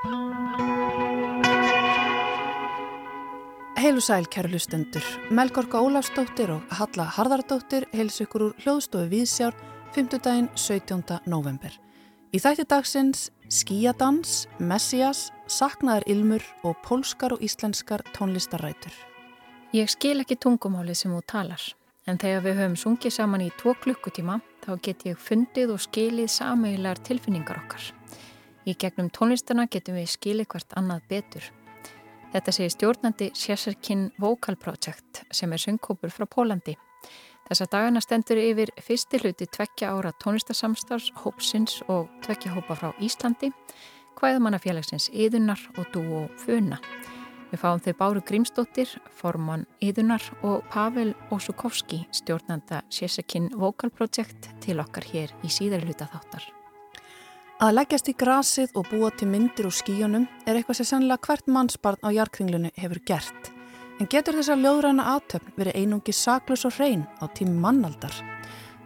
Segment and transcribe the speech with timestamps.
[0.00, 0.16] Heilu
[4.00, 5.04] sæl, kæru lustendur.
[5.30, 9.52] Melgorka Ólafsdóttir og Halla Harðardóttir heils ykkur úr hljóðstofu Víðsjár
[9.92, 10.16] 5.
[10.24, 11.20] daginn 17.
[11.28, 11.68] november.
[12.32, 18.96] Í þætti dagsins skíadans, messias, saknaðar ilmur og pólskar og íslenskar tónlistarætur.
[19.76, 21.60] Ég skil ekki tungumálið sem þú talar,
[22.08, 26.32] en þegar við höfum sungið saman í tvo klukkutíma þá get ég fundið og skilið
[26.32, 27.99] sameigilegar tilfinningar okkar.
[28.68, 31.46] Í gegnum tónlistana getum við skilið hvert annað betur.
[32.30, 36.76] Þetta segir stjórnandi Sjesserkin Vocal Project sem er söngkópur frá Pólandi.
[37.48, 43.50] Þessa dagana stendur yfir fyrsti hluti tvekkja ára tónlistasamstars, hópsins og tvekkja hópa frá Íslandi,
[44.20, 46.78] hvaðamannafélagsins Íðunar og Dú og Funa.
[47.50, 54.78] Við fáum þau Báru Grímsdóttir, formann Íðunar og Pavel Osukovski, stjórnanda Sjesekin Vocal Project til
[54.78, 56.46] okkar hér í síðari hluta þáttar.
[57.60, 61.50] Að leggjast í grasið og búa til myndir úr skíunum er eitthvað sem sannlega hvert
[61.52, 63.50] mannsbarn á jarkringlunu hefur gert.
[64.00, 68.16] En getur þessa ljóðræna aðtöfn verið einungi saklus og hrein á tími mannaldar?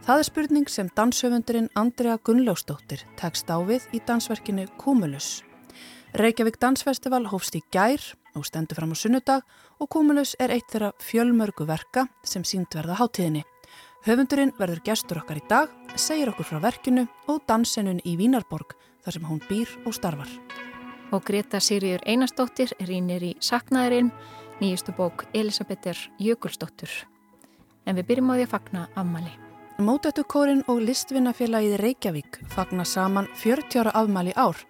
[0.02, 5.44] Það er spurning sem danshöfundurinn Andrea Gunnljósdóttir tekst á við í dansverkinu Cumulus.
[6.18, 8.02] Reykjavík Dansfestival hófst í gær
[8.34, 9.46] og stendur fram á sunnudag
[9.78, 13.46] og Cumulus er eitt þeirra fjölmörgu verka sem sínd verða hátíðinni.
[14.04, 19.14] Höfundurinn verður gestur okkar í dag, segir okkur frá verkinu og dansinun í Vínarborg þar
[19.16, 20.28] sem hún býr og starfar.
[21.08, 24.10] Og Greta Sýriður Einarsdóttir rínir í Saknaðurinn
[24.60, 26.92] nýjustu bók Elisabethir Jökulsdóttur.
[27.88, 29.32] En við byrjum á því að fagna afmæli.
[29.80, 34.60] Mótöttukórin og listvinnafélagið Reykjavík fagna saman 40 ára afmæli ár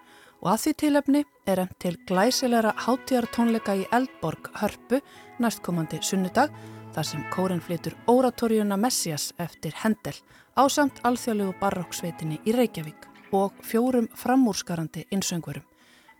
[0.45, 5.03] og að því tilöfni er emt til glæsilegra hátíðartónleika í Eldborg hörpu
[5.43, 6.55] næstkomandi sunnudag
[6.95, 10.15] þar sem kórin flytur Oratorjuna Messias eftir Hendel
[10.55, 15.65] á samt alþjóðlegu barokksveitinni í Reykjavík og fjórum framúrskarandi insöngverum.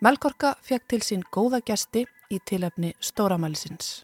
[0.03, 4.03] Melkorka fekk til sín góða gesti í tilefni stóramælisins.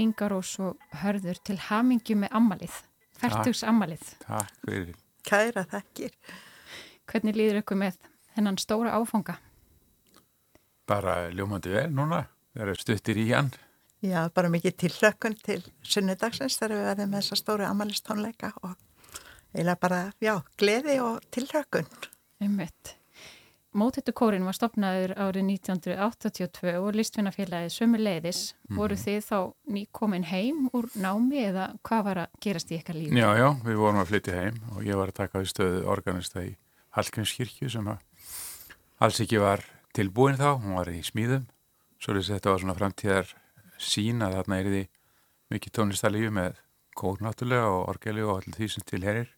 [0.00, 2.78] Ingar og hörður til hamingi með ammalið,
[3.20, 4.06] færtugs ammalið.
[4.24, 4.96] Takk fyrir.
[5.28, 6.16] Kæra þekkir.
[7.06, 8.00] Hvernig líður ykkur með
[8.38, 9.36] hennan stóra áfanga?
[10.88, 12.24] Bara ljómandi vel núna,
[12.56, 13.52] það eru stuttir í hann.
[14.02, 18.72] Já, bara mikið tilhlökkun til sunnudagsins þegar við verðum með þessa stóru amalistónleika og
[19.52, 21.86] eiginlega bara, já, gleði og tilhlökkun.
[22.42, 22.96] Einmitt.
[23.78, 28.40] Mótettukórin var stopnaður árið 1982 og listvinnafélagið sömu leiðis.
[28.68, 28.80] Mm.
[28.80, 29.38] Voru þið þá
[29.76, 33.22] nýkomin heim úr námi eða hvað var að gerast í eitthvað lífi?
[33.22, 36.44] Já, já, við vorum að flytja heim og ég var að taka á stöðu organista
[36.44, 36.50] í
[36.98, 39.62] Hallgrímskirkju sem alls ekki var
[39.96, 41.46] tilbúin þá, hún var í smíðum.
[42.02, 43.32] Svo er þetta var svona framtíðar
[43.84, 44.82] sín að þarna er því
[45.52, 46.58] mikið tónlistarlífi með
[46.98, 49.30] kór náttúrulega og orgeli og allir því sem tilherir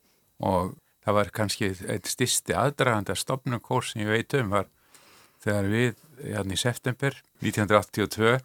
[0.45, 0.75] og
[1.05, 4.71] það var kannski eitt styrsti aðdragandi að stopnum kór sem ég veit um var
[5.45, 8.39] þegar við, hérna í september 1982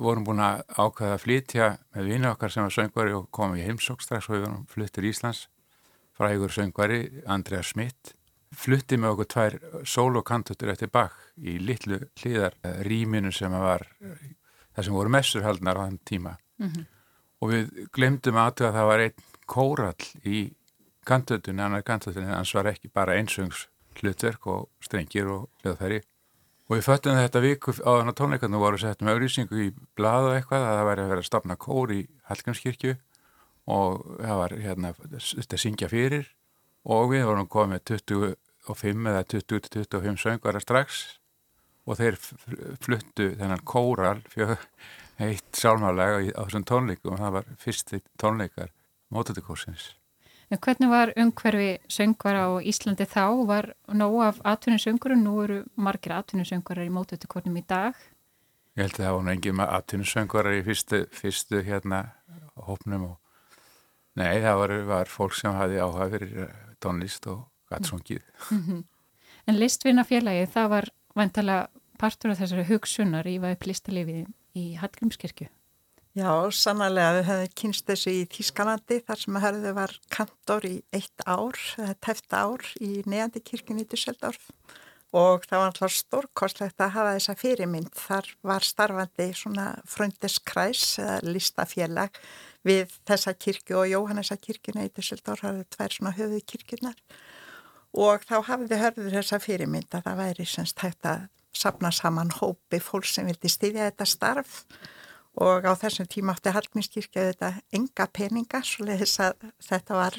[0.00, 3.66] vorum búin að ákvæða að flytja með vina okkar sem var söngvari og komum í
[3.66, 5.48] heimsók strax og við vorum fluttir Íslands.
[6.14, 8.14] Frægur söngvari, Andrea Schmidt
[8.54, 9.56] flutti með okkur tvær
[9.88, 12.56] solokantutur eftir bakk í litlu hlýðar
[12.86, 13.86] rýminu sem var
[14.74, 16.84] það sem voru messurhaldnar á þann tíma mm -hmm.
[17.40, 20.54] og við glemdum að það var einn kórall í
[21.04, 23.68] kantötunni, annar kantötunni, hans var ekki bara einsöngs
[24.00, 26.02] hlutverk og strengir og hljóðfæri.
[26.68, 30.36] Og við föttum þetta viku á þannig tónleikarnu voru sett með auðlýsingu í blad og
[30.38, 32.94] eitthvað að það væri að vera að stopna kór í Hallgrímskirkju
[33.74, 36.30] og það var hérna þetta syngja fyrir
[36.84, 41.04] og við vorum komið 25 eða 20-25 söngvara strax
[41.84, 42.16] og þeir
[42.82, 44.56] fluttu þennan kóral fyrir
[45.22, 48.72] eitt sálmálega á þessum tónleikum og það var fyrsti tónleikar
[49.14, 49.92] mótutikórsins.
[50.50, 53.46] En hvernig var umhverfi söngvara á Íslandi þá?
[53.48, 57.94] Var nóg af atvinnusöngur og nú eru margir atvinnusöngurar í mótutökornum í dag?
[58.76, 62.02] Ég held að það var engin atvinnusöngurar í fyrstu, fyrstu hérna
[62.68, 63.16] hópnum og
[64.20, 68.22] nei, það var, var fólk sem hafi áhuga fyrir eh, tónlist og gattsungið.
[68.50, 68.84] Mm -hmm.
[69.46, 71.68] En listvinnafélagið, það var vantalega
[72.00, 74.24] partur af þessari hugsunar í hvað upp listalifið
[74.58, 75.50] í Hallgrímskirkju?
[76.14, 80.76] Já, sannlega við höfum kynst þessu í Þískanandi þar sem að hörðu var kantor í
[80.94, 81.58] eitt ár,
[82.06, 84.46] tæft ár í neðandi kirkjunni í Dusseldorf
[85.14, 87.90] og það var alltaf stórkostlegt að hafa þessa fyrirmynd.
[87.98, 92.22] Þar var starfandi svona fröndeskræs eða listafélag
[92.66, 96.98] við þessa kirkju og Jóhannesa kirkjuna í Dusseldorf, það eru tvær svona höfuð kirkjunar
[98.06, 101.26] og þá hafði hörðu þessa fyrirmynd að það væri semst hægt að
[101.56, 104.64] sapna saman hópi fólk sem vildi stýðja þetta starf.
[105.42, 110.18] Og á þessum tíma átti Hallgrímskirkja þetta enga peninga svo leiðis að þetta var,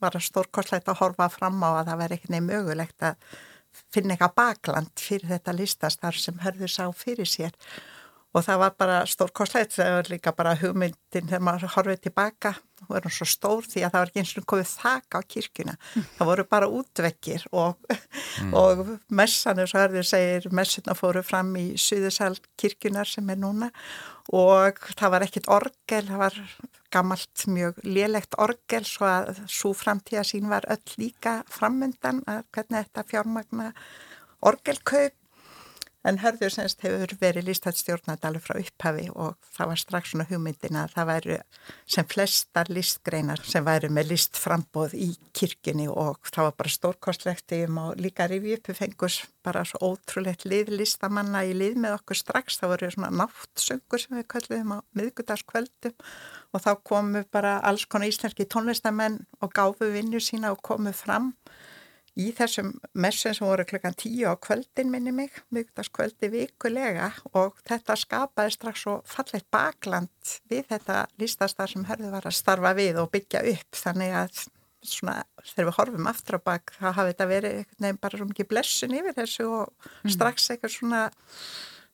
[0.00, 3.34] var stórkostlegt að horfa fram á að það verði ekki nefn mögulegt að
[3.92, 7.52] finna eitthvað bakland fyrir þetta listastar sem hörður sá fyrir sér
[8.34, 12.54] og það var bara stórkoslegt, það var líka bara hugmyndin þegar maður horfið tilbaka
[12.84, 15.20] og það var svo stór því að það var ekki eins og komið þak á
[15.34, 16.06] kirkuna, mm.
[16.18, 17.88] það voru bara útvekkir og,
[18.42, 18.54] mm.
[18.58, 18.82] og
[19.14, 23.70] messanir, svo hörður segir, messuna fóru fram í Suðursal kirkunar sem er núna
[24.34, 26.40] og það var ekkit orgel, það var
[26.94, 32.86] gammalt mjög lélegt orgel svo að svo framtíða sín var öll líka frammyndan að hvernig
[32.86, 33.70] þetta fjármagna
[34.44, 35.16] orgelkaup
[36.04, 40.82] En hörður semst hefur verið lístættstjórnat alveg frá upphafi og það var strax svona hugmyndina
[40.84, 41.38] að það væri
[41.94, 47.80] sem flestar listgreinar sem væri með listframbóð í kirkjunni og það var bara stórkostlegt um
[47.86, 52.60] og líka rifi uppi fengus bara svo ótrúlegt lið listamanna í lið með okkur strax.
[52.60, 55.96] Það voru svona náttsöngur sem við kallum á miðgutaskvöldum
[56.54, 61.32] og þá komu bara alls konar íslenski tónlistamenn og gáfu vinnu sína og komu fram
[62.20, 67.96] í þessum messum sem voru klukkan tíu á kvöldin minni mig, mjögdaskvöldi vikulega og þetta
[67.98, 73.10] skapaði strax svo falleitt bakland við þetta listastar sem hörðu var að starfa við og
[73.14, 74.44] byggja upp þannig að
[74.84, 78.50] svona þegar við horfum aftur á bak þá hafi þetta verið nefn bara svo mikið
[78.50, 80.12] blessun yfir þessu og mm.
[80.14, 81.02] strax eitthvað svona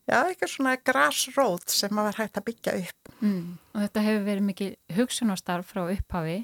[0.09, 3.13] já, eitthvað svona grasrót sem maður hægt að byggja upp.
[3.21, 3.43] Mm.
[3.73, 6.39] Og þetta hefur verið mikið hugsunastarf frá upphafi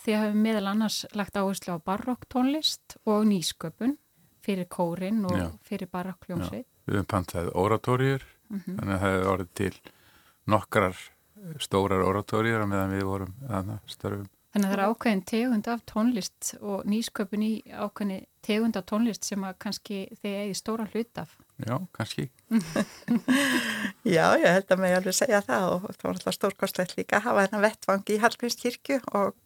[0.00, 3.98] Þið hafið meðal annars lagt áherslu á barokktónlist og nýsköpun
[4.40, 5.46] fyrir kórin og Já.
[5.66, 6.66] fyrir barokkljómsveit.
[6.88, 8.76] Við höfum pantað oratóriur, mm -hmm.
[8.78, 9.74] þannig að það hefur orðið til
[10.46, 10.96] nokkrar
[11.60, 13.34] stórar oratóriur meðan við vorum
[13.86, 14.28] störfum.
[14.50, 19.28] Þannig að það er ákveðin tegund af tónlist og nýsköpun í ákveðin tegund af tónlist
[19.28, 21.36] sem að kannski þið eigi stóra hlut af.
[21.60, 22.30] Já, kannski.
[24.16, 27.28] Já, ég held að mig alveg segja það og það var alltaf stórkostlegt líka að
[27.28, 29.38] hafa þennan vettvangi í Hallgrímskirkju og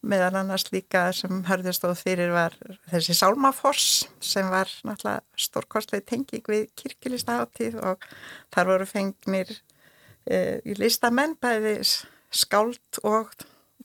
[0.00, 2.56] meðan annars líka sem hörðustóð fyrir var
[2.90, 8.06] þessi Sálmafoss sem var náttúrulega stórkostlega tenging við kirkilistaháttíð og
[8.54, 9.52] þar voru fengnir
[10.24, 11.76] e, í listamenn bæði
[12.30, 13.34] skáld og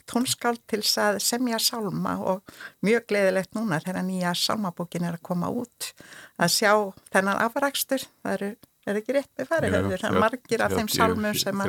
[0.09, 5.49] tónskáld til að semja sálma og mjög gleðilegt núna þegar nýja sálmabókin er að koma
[5.49, 5.91] út
[6.37, 6.71] að sjá
[7.13, 8.51] þennan afrakstur, það eru
[8.91, 9.75] er ekki rétt með farið?
[9.91, 11.63] Það er margir af þeim sálmum sem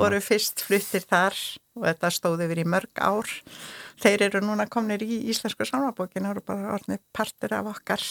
[0.00, 1.38] voru fyrst fluttir þar
[1.78, 3.32] og þetta stóði verið í mörg ár.
[4.02, 8.04] Þeir eru núna komnir í Íslensku sálmabókinu og eru bara orðinni partur af okkar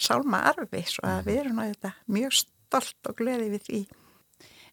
[0.00, 3.82] sálmaarfi svo að við erum náttúrulega mjög stolt og gleði við því.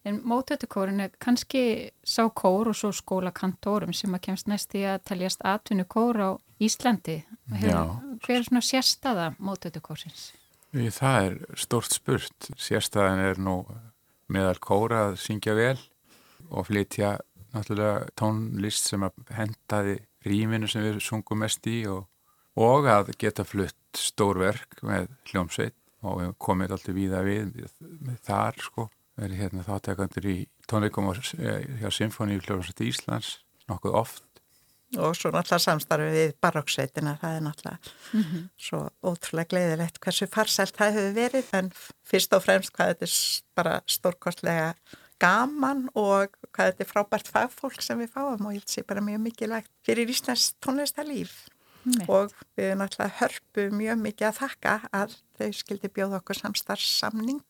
[0.08, 5.02] En mótötukórin er kannski sá kór og svo skólakantórum sem að kemst næst í að
[5.10, 6.30] teljast atvinnu kór á
[6.60, 7.20] Íslandi.
[7.52, 10.30] Hver er svona sérstaða mótötukórsins?
[10.70, 12.50] Það er stort spurt.
[12.60, 13.56] Sérstaðan er nú
[14.30, 15.78] meðal kóra að syngja vel
[16.50, 17.16] og flytja
[17.50, 19.96] náttúrulega tónlist sem að hendaði
[20.26, 22.06] rýminu sem við sungum mest í og,
[22.60, 25.76] og að geta flutt stórverk með hljómsveit
[26.06, 27.50] og við komum alltaf víða við
[27.80, 28.86] með þar sko
[29.20, 30.36] verið hérna þáttekandur í
[30.70, 34.29] tónleikum eh, hjá Symfóni í hljómsveit Íslands nokkuð oft
[34.98, 37.78] og svo náttúrulega samstarfið við baróksveitina það er náttúrulega
[38.12, 38.48] mm -hmm.
[38.58, 41.72] svo ótrúlega gleiðilegt hversu farsælt það hefur verið en
[42.04, 43.14] fyrst og fremst hvað þetta er
[43.54, 44.74] bara stórkostlega
[45.20, 49.00] gaman og hvað þetta er frábært fagfólk sem við fáum og ég held sér bara
[49.00, 51.46] mjög mikilvægt fyrir Íslands tónlistarlíf
[51.84, 52.08] mm.
[52.08, 57.44] og við náttúrulega hörpu mjög mikið að þakka að þau skildi bjóða okkur samstarfsamning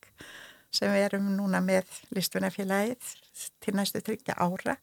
[0.71, 3.15] sem við erum núna með listvinarfélagið
[3.59, 4.77] til næstu tryggja ára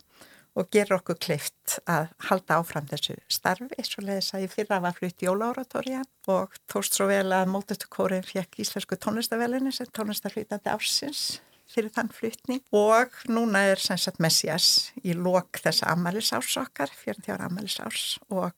[0.59, 4.97] og gerur okkur kleift að halda áfram þessu starfi svo leiðis að ég fyrra var
[4.97, 11.41] flutt í Ólauratórian og tóst svo vel að mótutukórin fekk Íslensku tónlistavelinu sem tónlistarflýtandi ársins
[11.69, 12.63] fyrir þann flutning.
[12.73, 18.55] Og núna er sem sagt Messias í lok þessa amalisárs okkar, 40 ára amalisárs og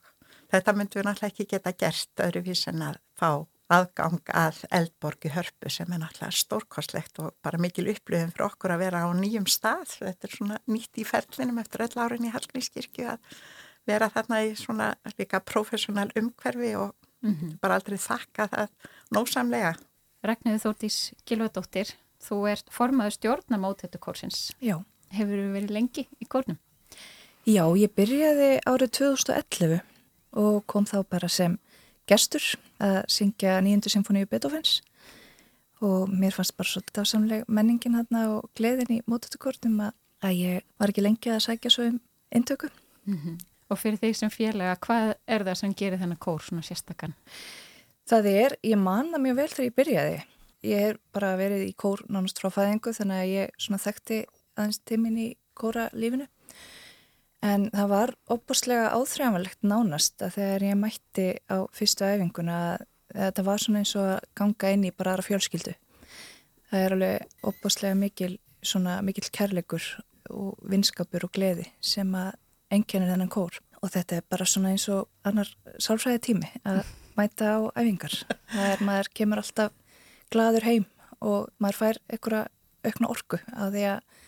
[0.50, 3.32] þetta myndum við náttúrulega ekki geta gert öðruvís en að fá
[3.70, 8.82] aðgang að eldborgi hörpu sem er náttúrulega stórkostlegt og bara mikil upplöfum fyrir okkur að
[8.84, 9.96] vera á nýjum stað.
[10.00, 13.40] Þetta er svona nýtt í ferlinum eftir öll árin í Hallgrímskirkju að
[13.88, 17.56] vera þarna í svona líka professional umhverfi og mm -hmm.
[17.60, 18.68] bara aldrei þakka það
[19.10, 19.74] nósamlega.
[20.22, 24.50] Ragnarður Þórtís Gilvardóttir Þú ert formaður stjórnamót þetta kórsins.
[24.60, 24.76] Já.
[25.10, 26.58] Hefur þú verið lengi í kórnum?
[27.48, 29.80] Já, ég byrjaði árið 2011
[30.38, 31.56] og kom þá bara sem
[32.10, 32.46] gestur
[32.82, 34.80] að syngja nýjöndu symfóníu Beethoven's
[35.80, 40.92] og mér fannst bara svo dásamleg menningin hérna og gleðin í mótötukórnum að ég var
[40.92, 42.00] ekki lengi að sækja svo um
[42.34, 42.68] intöku.
[43.04, 43.38] Mm -hmm.
[43.70, 47.14] Og fyrir því sem félaga, hvað er það sem gerir þennan kór svona sérstakann?
[48.06, 50.22] Það er, ég manna mjög vel þegar ég byrjaði
[50.66, 54.20] ég er bara verið í kór nánast frá fæðingu þannig að ég svona þekkti
[54.58, 56.26] aðeins tímin í kóralífinu
[57.46, 62.58] en það var opbúrslega áþrjámanlegt nánast að þegar ég mætti á fyrstu æfinguna
[63.14, 65.74] þetta var svona eins og að ganga inn í bara aðra fjölskyldu.
[66.70, 69.88] Það er alveg opbáslega mikil, svona mikil kærleikur
[70.30, 72.36] og vinskapur og gleði sem að
[72.70, 75.48] enginnir þennan kór og þetta er bara svona eins og annar
[75.80, 76.84] sálfræði tími að
[77.16, 78.14] mæta á æfingar.
[78.52, 79.74] Það er, maður kemur alltaf
[80.30, 80.86] gladur heim
[81.20, 82.44] og maður fær einhverja
[82.86, 84.20] aukna orku að því að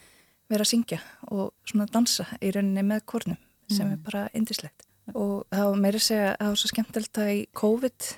[0.55, 3.39] vera að syngja og svona dansa í rauninni með kórnum
[3.71, 3.93] sem mm.
[3.95, 7.33] er bara indislegt og það var meira að segja að það var svo skemmtilegt að
[7.33, 8.11] í COVID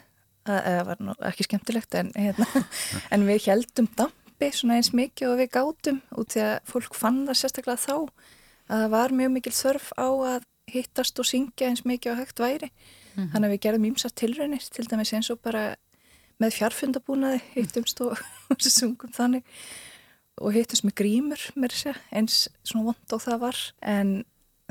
[0.45, 2.65] það var nú ekki skemmtilegt en, hérna,
[3.15, 7.23] en við heldum dampi svona eins mikið og við gátum út því að fólk fann
[7.29, 11.85] það sérstaklega þá að það var mjög mikil þörf á að hittast og syngja eins
[11.85, 12.71] mikið og hægt væri.
[12.71, 15.65] Mm þannig að við gerðum ímsast tilraunir til dæmis eins og bara
[16.43, 18.19] með fjarfundabúnaði hittumst og
[18.59, 19.45] sungum þannig
[20.41, 24.15] og hittumst með grímur mér sé eins svona vond og það var en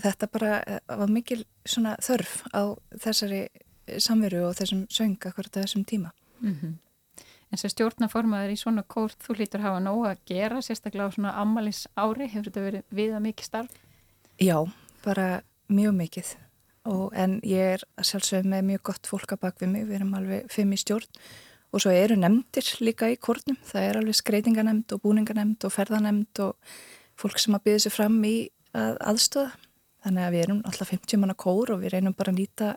[0.01, 3.48] þetta bara eh, var mikil svona þörf á þessari
[4.01, 6.12] samveru og þessum söng akkurat þessum tíma.
[6.41, 6.74] Mm -hmm.
[7.51, 11.34] En sem stjórnaformaður í svona kórt þú lítur hafa nóg að gera, sérstaklega á svona
[11.38, 13.72] ammalis ári, hefur þetta verið viða mikið starf?
[14.39, 14.72] Já,
[15.05, 16.36] bara mjög mikið
[16.86, 20.13] og, en ég er sjálfsög með mjög gott fólk að bak við mig, við erum
[20.13, 21.08] alveg fimm í stjórn
[21.74, 26.44] og svo eru nefndir líka í kórnum, það er alveg skreitinganemnd og búninganemnd og ferðanemnd
[26.46, 26.75] og
[27.20, 28.36] fólk sem að byggja sér fram í
[28.77, 29.51] að aðstöða
[30.03, 32.74] Þannig að við erum alltaf 50 manna kór og við reynum bara að nýta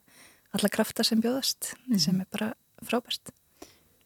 [0.55, 1.99] alla krafta sem bjóðast mm.
[2.03, 2.53] sem er bara
[2.87, 3.33] frábært.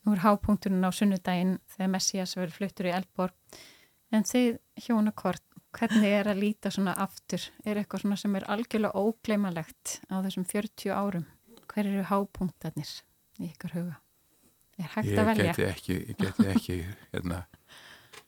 [0.06, 3.58] Nú er hápunkturinn á sunnudaginn þegar Messias verður fluttur í Elborg
[4.16, 4.56] en þið
[4.86, 5.44] hjónakort,
[5.76, 7.44] hvernig er að líta svona aftur?
[7.68, 11.28] Er eitthvað svona sem er algjörlega ógleimalegt á þessum 40 árum?
[11.68, 12.94] Hver eru hápunktarnir
[13.36, 14.00] í ykkar huga?
[14.80, 15.48] Er hægt ég að velja?
[15.50, 16.76] Geti ekki, ég geti ekki,
[17.14, 17.40] hérna,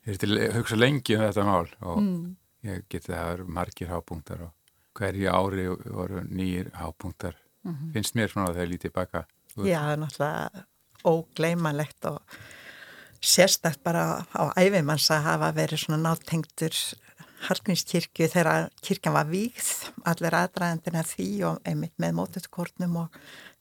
[0.06, 2.25] ég er til að hugsa lengi um þetta mál og mm.
[2.68, 4.52] ég geti að það eru margir hápunktar og
[4.99, 7.92] hverju ári voru nýjir hápunktar mm -hmm.
[7.92, 9.25] finnst mér svona að það er lítið baka.
[9.56, 10.64] Já, það er náttúrulega
[11.04, 12.21] ógleimanlegt og
[13.23, 16.75] sérstækt bara á æfimanns að hafa verið svona náttengtur
[17.42, 23.16] Harknýskirkju þegar kirkjan var vígð, allir aðræðandina því og einmitt með mótutkórnum og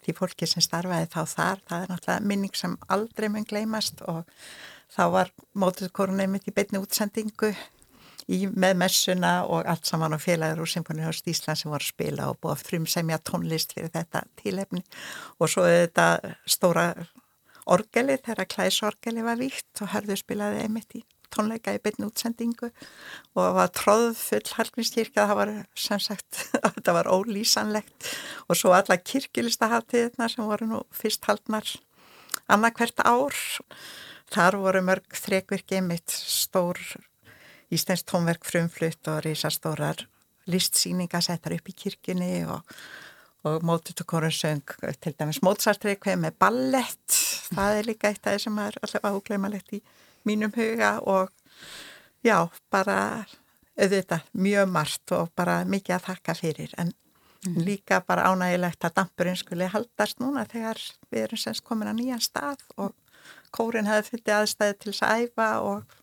[0.06, 4.24] því fólki sem starfaði þá þar, það er náttúrulega minning sem aldrei mun gleymast og
[4.92, 7.52] þá var mótutkórnum einmitt í beinni útsendingu
[8.28, 12.30] í, með messuna og allt saman og félagur úr Symfónihást Ísland sem voru að spila
[12.32, 14.84] og búið að frumsemja tónlist fyrir þetta tílefni
[15.40, 16.92] og svo þetta stóra
[17.72, 23.40] orgeli þegar klæsorgeli var víkt og hörðu spilaði einmitt í tónleika í byrnu útsendingu og
[23.40, 25.54] það var tróðfull halkningskirkja, það var
[25.88, 26.42] sem sagt,
[26.78, 28.12] þetta var ólýsanlegt.
[28.50, 31.68] Og svo alla kirkilistaháttiðna sem voru nú fyrst haldnar
[32.52, 33.36] annarkvert ár.
[34.32, 36.80] Þar voru mörg þrekvirk einmitt stór
[37.72, 40.06] Íslensk tónverk frumflutt og reysastórar
[40.52, 42.66] listsýninga settar upp í kirkini og,
[43.48, 47.18] og mótutukorun söng til dæmis Mozart-reikveð með ballett,
[47.56, 49.82] það er líka eitt af það sem er alltaf ágleimalegt í
[50.28, 51.30] mínum huga og
[52.26, 53.26] já, bara
[53.80, 56.74] auðvitað mjög margt og bara mikið að þakka fyrir.
[56.78, 56.92] En
[57.48, 57.62] mm.
[57.66, 62.24] líka bara ánægilegt að dampurinn skuli haldast núna þegar við erum semst komin að nýjan
[62.24, 62.94] stað og
[63.56, 65.98] kórin hefði fyllið aðstæði til þess að æfa og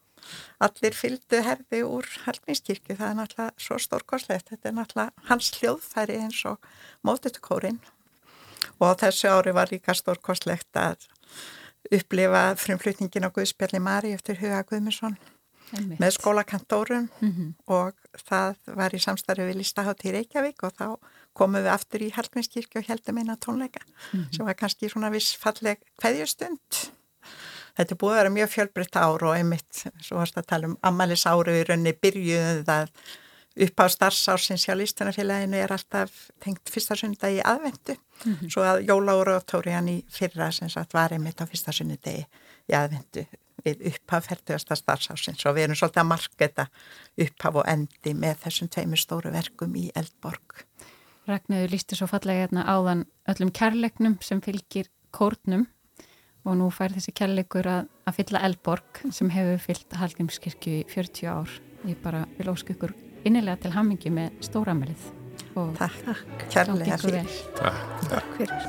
[0.65, 6.19] allir fylgdu herði úr Hallgrímskirkju, það er náttúrulega svo stórkoslegt, þetta er náttúrulega hans hljóðfæri
[6.25, 6.59] eins og
[7.07, 7.79] mótutukórin
[8.79, 11.07] og þessu ári var líka stórkoslegt að
[11.93, 14.63] upplifa frumflutningin á Guðspjalli Mari eftir Huga
[15.69, 16.01] Einmitt.
[16.01, 17.49] með skólakantórum mm -hmm.
[17.67, 17.93] og
[18.29, 20.97] það var í samstarfi við Listahátt í Reykjavík og þá
[21.33, 24.37] komum við aftur í Hallgrímskirkju og heldum eina tónleika mm -hmm.
[24.37, 26.91] sem var kannski svona viss falleg hverjustund
[27.79, 31.27] Þetta búið að vera mjög fjölbreytt ár og einmitt, svo varst að tala um ammælis
[31.27, 32.89] áru í rauninni byrjuðu það
[33.65, 38.51] upp á starfsársins hjá Lístunarfélaginu er alltaf tengt fyrsta sunnudegi aðvendu, mm -hmm.
[38.53, 42.27] svo að Jóláru og Tóriðan í fyrra sem sagt var einmitt á fyrsta sunnudegi
[42.69, 43.27] í aðvendu
[43.65, 46.67] við upphaf færtugasta starfsársins og við erum svolítið að marka þetta
[47.25, 50.65] upphaf og endi með þessum tveimur stóru verkum í Eldborg.
[51.29, 55.67] Ragnæður lísti svo fallega hérna áðan öllum kærleiknum sem fylgir kórnum
[56.49, 61.29] og nú fær þessi kærleikur að, að fylla Elborg sem hefur fyllt Hallgrímskirkju í 40
[61.29, 61.61] ár.
[61.85, 62.95] Ég bara vil ósku ykkur
[63.25, 65.03] innilega til hammingi með stóramelið.
[65.79, 66.47] Takk, takk.
[66.53, 67.27] Kærlega fyrir.
[67.59, 67.79] Takk,
[68.13, 68.63] takk fyrir.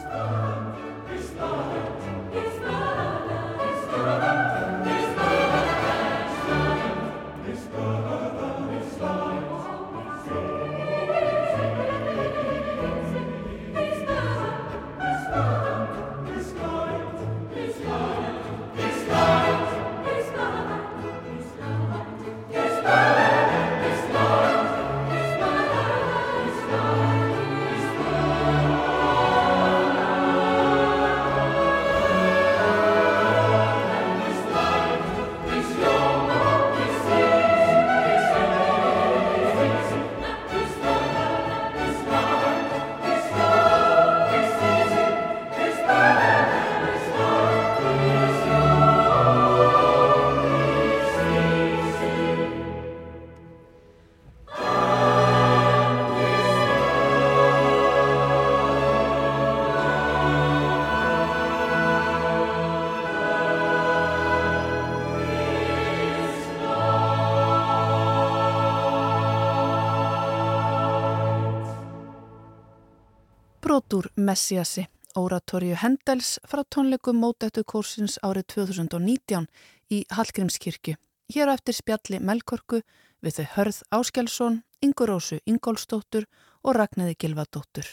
[74.19, 74.85] Messiasi,
[75.15, 79.47] oratorju Hendels frá tónleikum mótættu kórsins árið 2019
[79.95, 80.95] í Hallgrímskirkju.
[81.33, 82.81] Hér á eftir spjalli Melkorku
[83.23, 86.27] við þau Hörð Áskjálsson, Ingurósu Ingólstóttur
[86.63, 87.87] og Ragnæði Gilvadóttur.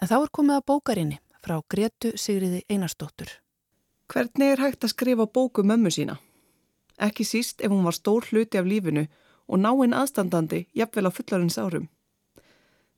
[0.00, 3.30] En þá er komið að bókarinni frá Gretu Sigriði Einarstóttur.
[4.10, 6.18] Hvernig er hægt að skrifa bóku mömmu sína?
[6.98, 9.06] Ekki síst ef hún var stór hluti af lífinu
[9.48, 11.88] og náinn aðstandandi jafnvel á fullarins árum.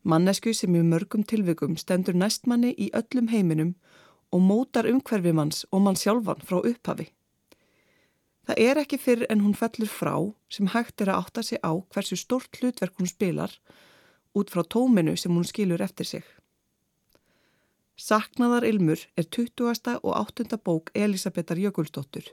[0.07, 3.73] Mannesku sem í mörgum tilvikum stendur næstmanni í öllum heiminum
[4.31, 7.09] og mótar umhverfimanns og mann sjálfan frá upphafi.
[8.47, 10.15] Það er ekki fyrir en hún fellur frá
[10.53, 13.51] sem hægt er að átta sig á hversu stort hlutverk hún spilar
[14.39, 16.25] út frá tóminu sem hún skilur eftir sig.
[17.99, 19.99] Saknaðar Ilmur er 20.
[20.05, 20.59] og 8.
[20.63, 22.31] bók Elisabetar Jökulsdóttur.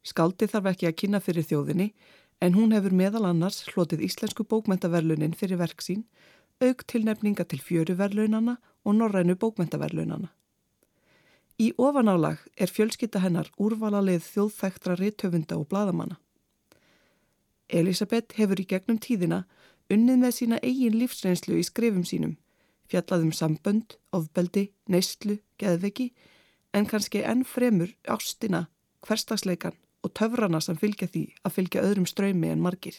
[0.00, 1.90] Skaldi þarf ekki að kynna fyrir þjóðinni
[2.40, 6.06] en hún hefur meðal annars hlotið Íslensku bókmentaverlunin fyrir verk sín
[6.62, 10.28] auk tilnefninga til fjöruverlaunana og norrænu bókmentaverlaunana.
[11.58, 16.18] Í ofanálag er fjölskytta hennar úrvalalið þjóðþæktra rithöfunda og bladamanna.
[17.68, 19.44] Elisabeth hefur í gegnum tíðina
[19.92, 22.36] unnið með sína eigin lífsreynslu í skrifum sínum,
[22.90, 26.10] fjallaðum sambönd, ofbeldi, neyslu, geðveki,
[26.74, 28.66] en kannski enn fremur ástina,
[29.06, 32.96] hverstagsleikan og töfrana sem fylgja því að fylgja öðrum ströymi en margir.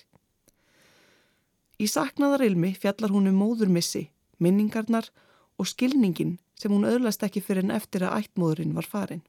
[1.75, 4.07] Í saknaðarilmi fjallar hún um móðurmissi,
[4.39, 5.09] minningarnar
[5.59, 9.23] og skilningin sem hún öðlast ekki fyrir en eftir að ættmóðurinn var farin.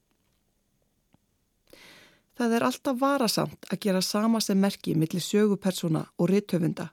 [2.37, 6.91] Það er alltaf varasamt að gera sama sem merki millir sögupersona og rithöfunda,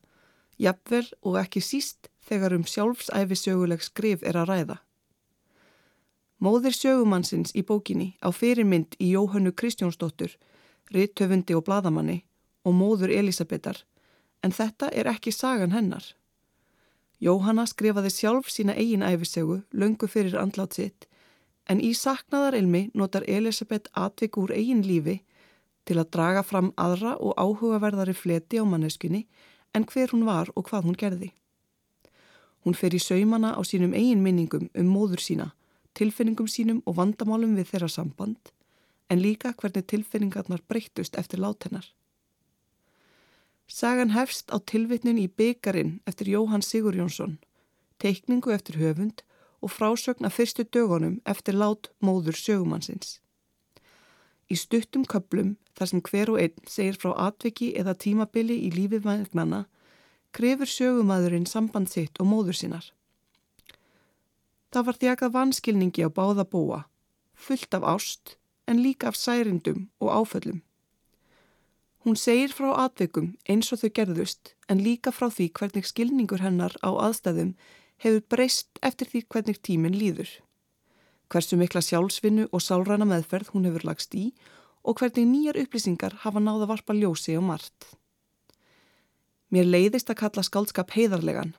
[0.58, 4.78] jafnvel og ekki síst þegar um sjálfsæfi söguleg skrif er að ræða.
[6.44, 10.32] Móðir sögumannsins í bókinni á fyrirmynd í Jóhannu Kristjónsdóttur,
[10.92, 12.24] rithöfundi og bladamanni
[12.64, 13.84] og móður Elisabetar
[14.44, 16.04] en þetta er ekki sagan hennar.
[17.24, 21.08] Jóhanna skrifaði sjálf sína eigin æfisegu löngu fyrir andlátt sitt
[21.72, 25.22] en í saknaðarilmi notar Elisabeth atvik úr eigin lífi
[25.88, 29.24] til að draga fram aðra og áhugaverðari fleti á manneskunni
[29.74, 31.32] en hver hún var og hvað hún gerði.
[32.64, 35.50] Hún fer í saumana á sínum eigin minningum um móður sína,
[35.96, 38.52] tilfinningum sínum og vandamálum við þeirra samband
[39.12, 41.86] en líka hvernig tilfinningarnar breyttust eftir látennar.
[43.84, 47.34] Sagan hefst á tilvitnin í byggarinn eftir Jóhann Sigur Jónsson,
[48.00, 49.26] teikningu eftir höfund
[49.60, 53.20] og frásögn af fyrstu dögunum eftir lát móður sögumannsins.
[54.48, 59.04] Í stuttum köplum þar sem hver og einn segir frá atviki eða tímabili í lífið
[59.04, 59.66] vagnana
[60.32, 62.88] krefur sögumadurinn samband sitt og móður sínar.
[64.72, 66.86] Það var þjakað vanskilningi á báða búa,
[67.36, 70.64] fullt af ást en líka af særindum og áföllum.
[72.04, 76.74] Hún segir frá atveikum eins og þau gerðust en líka frá því hvernig skilningur hennar
[76.84, 77.54] á aðstæðum
[78.04, 80.28] hefur breyst eftir því hvernig tíminn líður.
[81.32, 84.34] Hversu mikla sjálfsvinnu og sálræna meðferð hún hefur lagst í
[84.84, 87.88] og hvernig nýjar upplýsingar hafa náða varpa ljósi og margt.
[89.48, 91.54] Mér leiðist að kalla skaldskap heiðarlegan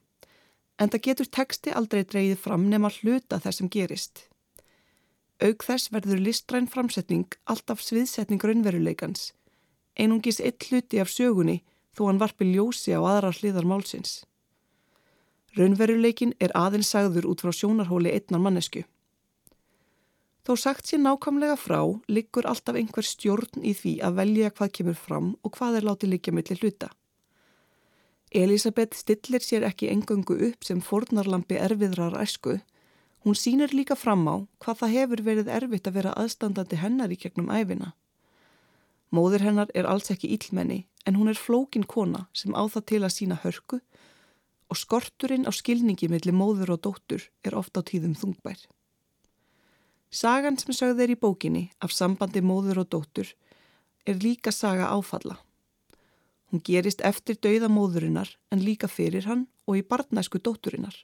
[0.76, 4.26] en það getur teksti aldrei dreyið fram nema hluta þess sem gerist.
[5.40, 9.30] Aug þess verður listræn framsetning alltaf sviðsetning raunveruleikans
[9.98, 11.62] einungis eitt hluti af sögunni
[11.94, 14.24] þó hann varpi ljósi á aðra hliðar málsins.
[15.54, 18.82] Raunveruleikin er aðeins sagður út frá sjónarhóli einnar mannesku.
[20.44, 21.78] Þó sagt sér nákvæmlega frá
[22.10, 26.12] liggur alltaf einhver stjórn í því að velja hvað kemur fram og hvað er látið
[26.12, 26.90] liggja millir hluta.
[28.34, 32.58] Elisabeth stillir sér ekki engöngu upp sem fornarlampi erfiðrar æsku,
[33.22, 37.20] hún sínir líka fram á hvað það hefur verið erfitt að vera aðstandandi hennar í
[37.22, 37.94] gegnum æfina.
[39.14, 43.02] Móður hennar er alls ekki íllmenni en hún er flókin kona sem á það til
[43.02, 43.78] að sína hörku
[44.72, 48.58] og skorturinn á skilningi millir móður og dóttur er ofta á tíðum þungbær.
[50.10, 53.30] Sagan sem sögð er í bókinni af sambandi móður og dóttur
[54.06, 55.38] er líka saga áfalla.
[56.50, 60.94] Hún gerist eftir dauða móðurinnar en líka fyrir hann og í barnæsku dótturinnar.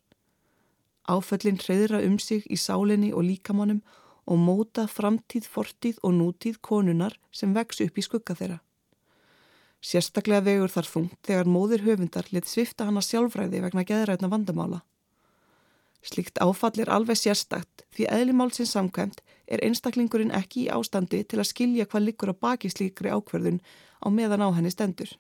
[1.11, 3.83] Áföllin hreyðra um sig í sálinni og líkamannum
[4.27, 8.61] og móta framtíð, fortíð og nútíð konunar sem vex upp í skugga þeirra.
[9.81, 14.83] Sérstaklega vegur þar þungt þegar móðir höfundar lit svifta hana sjálfræði vegna geðrætna vandamála.
[16.05, 21.51] Slikt áfall er alveg sérstakt því eðlimálsins samkvæmt er einstaklingurinn ekki í ástandi til að
[21.51, 23.61] skilja hvað liggur á baki slíkri ákverðun
[24.01, 25.11] á meðan á henni stendur.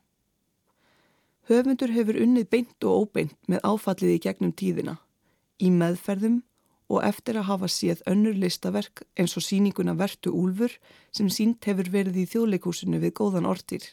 [1.50, 4.96] Höfundur hefur unnið beint og óbeint með áfallið í gegnum tíðina,
[5.58, 6.40] í meðferðum
[6.90, 10.74] og eftir að hafa séð önnur listaverk eins og síninguna Vertu Úlfur
[11.14, 13.84] sem sínt hefur verið í þjóðleikúsinu við góðan orðir.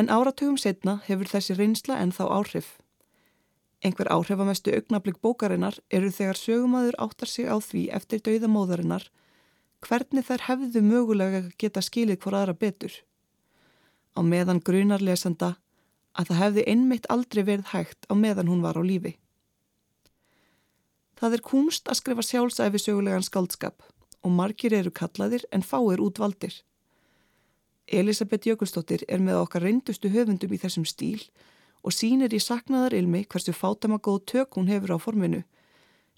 [0.00, 2.78] En áratugum setna hefur þessi reynsla en þá áhrif.
[3.84, 9.04] Einhver áhrifamestu augnablík bókarinnar eru þegar sögumadur áttar sig á því eftir dauðamóðarinnar
[9.84, 12.94] hvernig þær hefðu mögulega geta skilið hvora aðra betur.
[14.18, 15.56] Á meðan grunar lesenda
[16.18, 19.18] að það hefði einmitt aldrei verið hægt á meðan hún var á lífi.
[21.18, 23.82] Það er kúmst að skrifa sjálfsæfi sögulegan skaldskap
[24.22, 26.54] og margir eru kallaðir en fáir útvaldir.
[27.88, 31.24] Elisabeth Jökulsdóttir er með okkar reyndustu höfundum í þessum stíl
[31.82, 35.42] og sínir í saknaðar ilmi hversu fátama góð tök hún hefur á forminu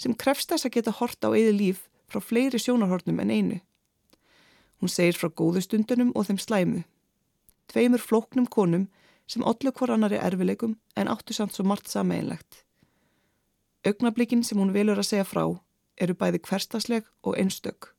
[0.01, 3.59] sem krefst þess að geta hort á eði líf frá fleiri sjónarhornum en einu.
[4.81, 6.81] Hún segir frá góðu stundunum og þeim slæmu.
[7.69, 8.89] Tveimur flóknum konum
[9.31, 12.65] sem allu hver annari erfileikum en áttu samt svo margt sameinlegt.
[13.85, 15.45] Ögnablikin sem hún velur að segja frá
[16.01, 17.95] eru bæði hverstasleg og einstök.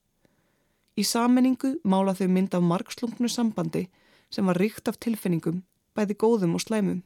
[0.93, 3.87] Í sammenningu mála þau mynd af margslungnu sambandi
[4.29, 5.63] sem var ríkt af tilfinningum,
[5.97, 7.01] bæði góðum og slæmum.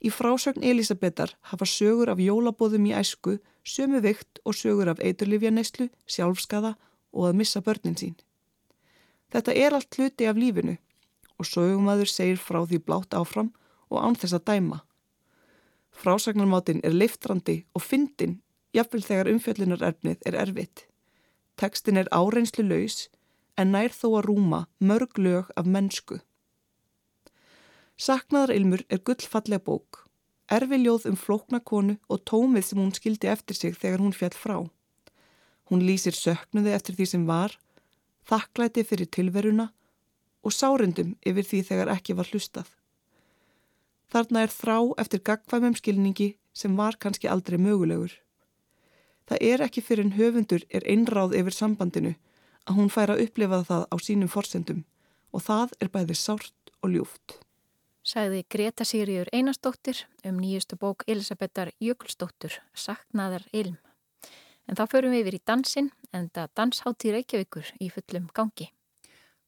[0.00, 5.88] Í frásögn Elisabetar hafa sögur af jólabóðum í æsku, sömu vikt og sögur af eiturlifjaneyslu,
[6.06, 6.76] sjálfskaða
[7.12, 8.16] og að missa börnin sín.
[9.32, 10.76] Þetta er allt hluti af lífinu
[11.36, 13.52] og sögumadur segir frá því blátt áfram
[13.90, 14.85] og án þess að dæma.
[15.96, 18.40] Frásagnarmátin er leiftrandi og fyndin
[18.76, 20.84] jafnvel þegar umfjöllunarerfnið er erfitt.
[21.56, 23.06] Tekstin er áreynslu laus
[23.56, 26.18] en nær þó að rúma mörg lög af mennsku.
[27.96, 30.02] Saknaðarilmur er gullfallega bók,
[30.52, 34.58] erfi ljóð um flóknakonu og tómið sem hún skildi eftir sig þegar hún fjall frá.
[35.72, 37.56] Hún lýsir söknuði eftir því sem var,
[38.28, 39.70] þakklæti fyrir tilveruna
[40.44, 42.68] og sárendum yfir því þegar ekki var hlustað.
[44.12, 48.12] Þarna er þrá eftir gagvæmum skilningi sem var kannski aldrei mögulegur.
[49.26, 52.14] Það er ekki fyrir en höfundur er einráð yfir sambandinu
[52.66, 54.84] að hún fær að upplifa það á sínum forsendum
[55.34, 57.40] og það er bæði sárt og ljúft
[58.06, 63.76] sagði Greta Sýriur Einarsdóttir um nýjustu bók Elisabetar Jökulsdóttur, Saknaðar Ilm.
[64.66, 68.70] En þá förum við yfir í dansin en það danshátti Reykjavíkur í fullum gangi.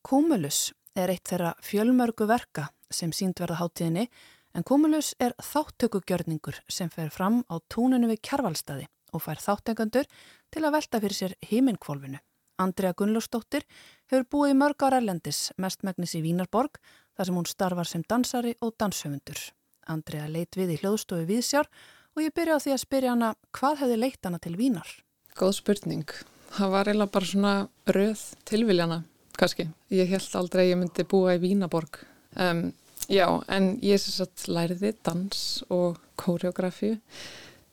[0.03, 4.09] Kúmulus er eitt þeirra fjölmörgu verka sem sínd verða háttíðinni
[4.55, 10.09] en Kúmulus er þáttökugjörningur sem fer fram á túninu við kjarvalstaði og fær þáttengandur
[10.53, 12.21] til að velta fyrir sér híminkvolvinu.
[12.59, 13.65] Andrea Gunnlósdóttir
[14.11, 16.81] hefur búið í mörg ára erlendis mestmægnis í Vínarborg
[17.17, 19.39] þar sem hún starfar sem dansari og danshöfundur.
[19.87, 21.71] Andrea leitt við í hljóðstofu viðsjár
[22.17, 24.91] og ég byrja á því að spyrja hana hvað hefði leitt hana til Vínar?
[25.39, 26.11] Góð spurning.
[26.57, 27.55] Það var eiginlega bara svona
[27.95, 29.03] röð tilviljana,
[29.39, 29.69] kannski.
[29.95, 32.01] Ég held aldrei að ég myndi búa í Vínaborg.
[32.35, 32.71] Um,
[33.09, 35.45] já, en ég sem sagt læriði dans
[35.75, 36.97] og koreografi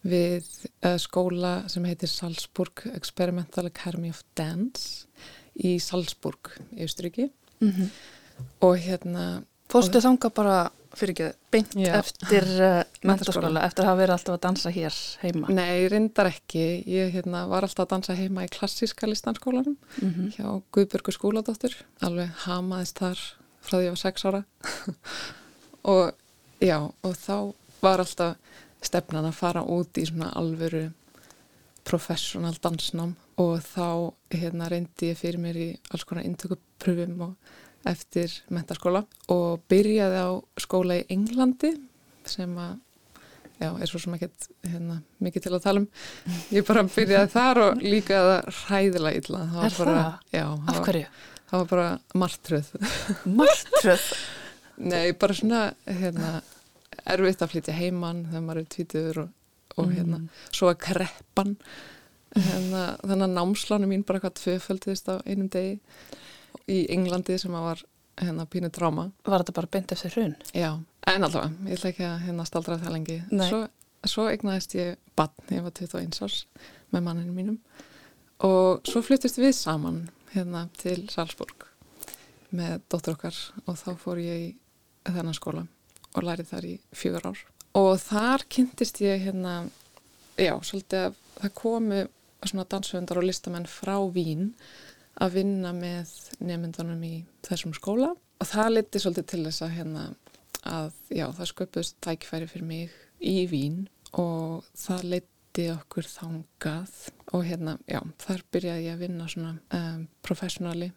[0.06, 0.46] við
[0.86, 5.08] uh, skóla sem heitir Salzburg Experimental Academy of Dance
[5.56, 7.32] í Salzburg í Austriki.
[7.60, 7.90] Mhm.
[7.90, 8.22] Mm
[8.66, 9.26] og hérna
[9.72, 10.56] Fórstu þanga bara
[10.96, 11.96] fyrir ekki beint já.
[11.98, 15.54] eftir uh, mentaskóla, eftir að hafa verið alltaf að dansa hér heima?
[15.58, 16.66] Nei, reyndar ekki.
[16.88, 20.30] Ég hérna, var alltaf að dansa heima í klassíska listanskólanum mm -hmm.
[20.38, 23.24] hjá Guðbjörgu skóladóttur, alveg hamaðist þar
[23.66, 24.44] frá því ég var sex ára
[25.96, 26.14] og
[26.64, 27.38] já, og þá
[27.82, 30.88] var alltaf stefnan að fara út í svona alvöru
[31.86, 37.54] professional dansnám og þá hérna reyndi ég fyrir mér í alls konar intökupröfum og
[37.86, 40.30] eftir mentarskóla og byrjaði á
[40.62, 41.76] skóla í Englandi
[42.26, 42.80] sem að,
[43.60, 44.32] já, er svo sem ekki
[44.66, 45.88] hérna, mikið til að tala um.
[46.56, 49.44] Ég bara byrjaði þar og líka það ræðilega illa.
[49.52, 50.18] Það er bara, það?
[50.40, 50.46] Já.
[50.74, 51.12] Af hverju?
[51.50, 52.70] Það var bara martröð.
[53.26, 54.06] Martröð?
[54.92, 56.32] Nei, bara svona, hérna,
[57.06, 59.30] erfitt að flytja heimann þegar maður er tvítiður og,
[59.78, 60.44] og hérna, mm.
[60.50, 61.54] svo að kreppan,
[62.36, 65.78] hérna, þannig að námslánu mín bara hvað tvöföldist á einum degi
[66.72, 67.86] í Englandi sem að var
[68.20, 69.10] hérna pínu dráma.
[69.28, 70.36] Var þetta bara bynd eftir hrun?
[70.56, 70.72] Já,
[71.12, 73.20] en allavega, ég ætla ekki að hérna staldra það lengi.
[73.46, 73.62] Svo,
[74.08, 76.46] svo egnaðist ég bann, ég var 21 árs
[76.92, 77.60] með manninu mínum
[78.44, 80.02] og svo flyttist við saman
[80.34, 81.68] hérna til Salzburg
[82.56, 84.50] með dóttur okkar og þá fór ég í
[85.06, 85.66] þennan skóla
[86.16, 87.42] og lærið þar í fjögur ár.
[87.76, 89.56] Og þar kynntist ég hérna,
[90.40, 92.04] já, svolítið að það komu
[92.46, 94.54] svona dansöndar og listamenn frá Vín
[95.22, 96.12] að vinna með
[96.44, 100.06] nefndunum í þessum skóla og það leti svolítið til þess að hérna
[100.66, 103.86] að já það sköpust tækifæri fyrir mig í Vín
[104.18, 105.10] og það
[105.56, 106.96] leti okkur þangað
[107.32, 110.90] og hérna já þar byrjaði ég að vinna svona um, professionali.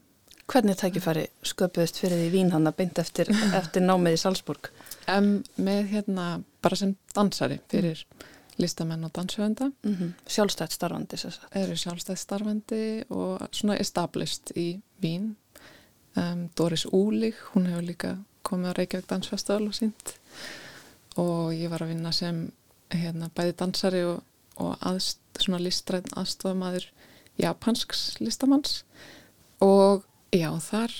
[0.48, 4.70] Hvernig tækifæri sköpust fyrir því Vín hann að beint eftir, eftir námið í Salzburg?
[5.06, 6.26] Um, með hérna
[6.64, 8.02] bara sem dansari fyrir
[8.58, 10.12] listamenn og dansjöfenda mm -hmm.
[10.26, 11.16] Sjálfstætt starfandi
[11.54, 15.36] eru sjálfstætt starfandi og svona established í Vín
[16.16, 20.16] um, Doris Úlig hún hefur líka komið á Reykjavík Dansfestival og sínt
[21.16, 22.50] og ég var að vinna sem
[22.90, 24.22] hérna, bæði dansari og,
[24.58, 26.88] og aðst, svona listræðin aðstofamaður
[27.38, 28.82] japansks listamanns
[29.64, 30.94] og já, þar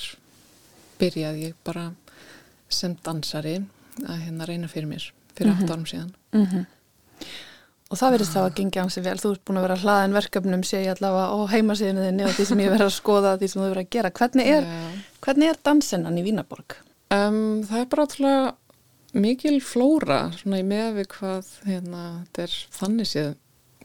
[0.99, 1.91] byrjaði ég bara
[2.69, 3.59] sem dansari
[4.05, 5.71] að hérna reyna fyrir mér fyrir mm -hmm.
[5.71, 6.67] 8 árum síðan mm -hmm.
[7.89, 9.19] Og það verður þá að gengja hansi vel.
[9.19, 12.45] Þú ert búin að vera hlaðin verkefnum sé ég allavega á heimasíðinu þinni og því
[12.45, 14.11] sem ég verður að skoða því sem þú verður að gera.
[14.11, 14.67] Hvernig er,
[15.25, 16.77] hvernig er dansennan í Vínaborg?
[17.09, 18.55] Um, það er bara átrúlega
[19.17, 23.31] mikil flóra svona í meðvið hvað hérna, þetta er þannig séð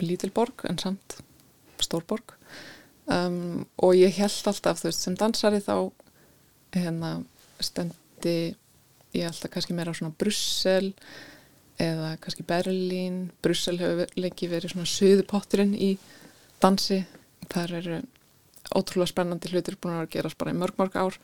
[0.07, 1.19] lítilborg en samt
[1.83, 2.35] stórborg.
[3.03, 5.75] Um, og ég held alltaf þú veist sem dansari þá
[6.73, 7.17] hérna
[7.63, 8.53] stendi
[9.13, 10.93] ég alltaf kannski meira á svona Brussel
[11.81, 13.27] eða kannski Berlín.
[13.43, 15.95] Brussel hefur lengi verið svona söðupotturinn í
[16.63, 17.03] dansi.
[17.51, 17.99] Þar eru
[18.73, 21.19] ótrúlega spennandi hlutir búin að gerast bara í mörg mörg ár.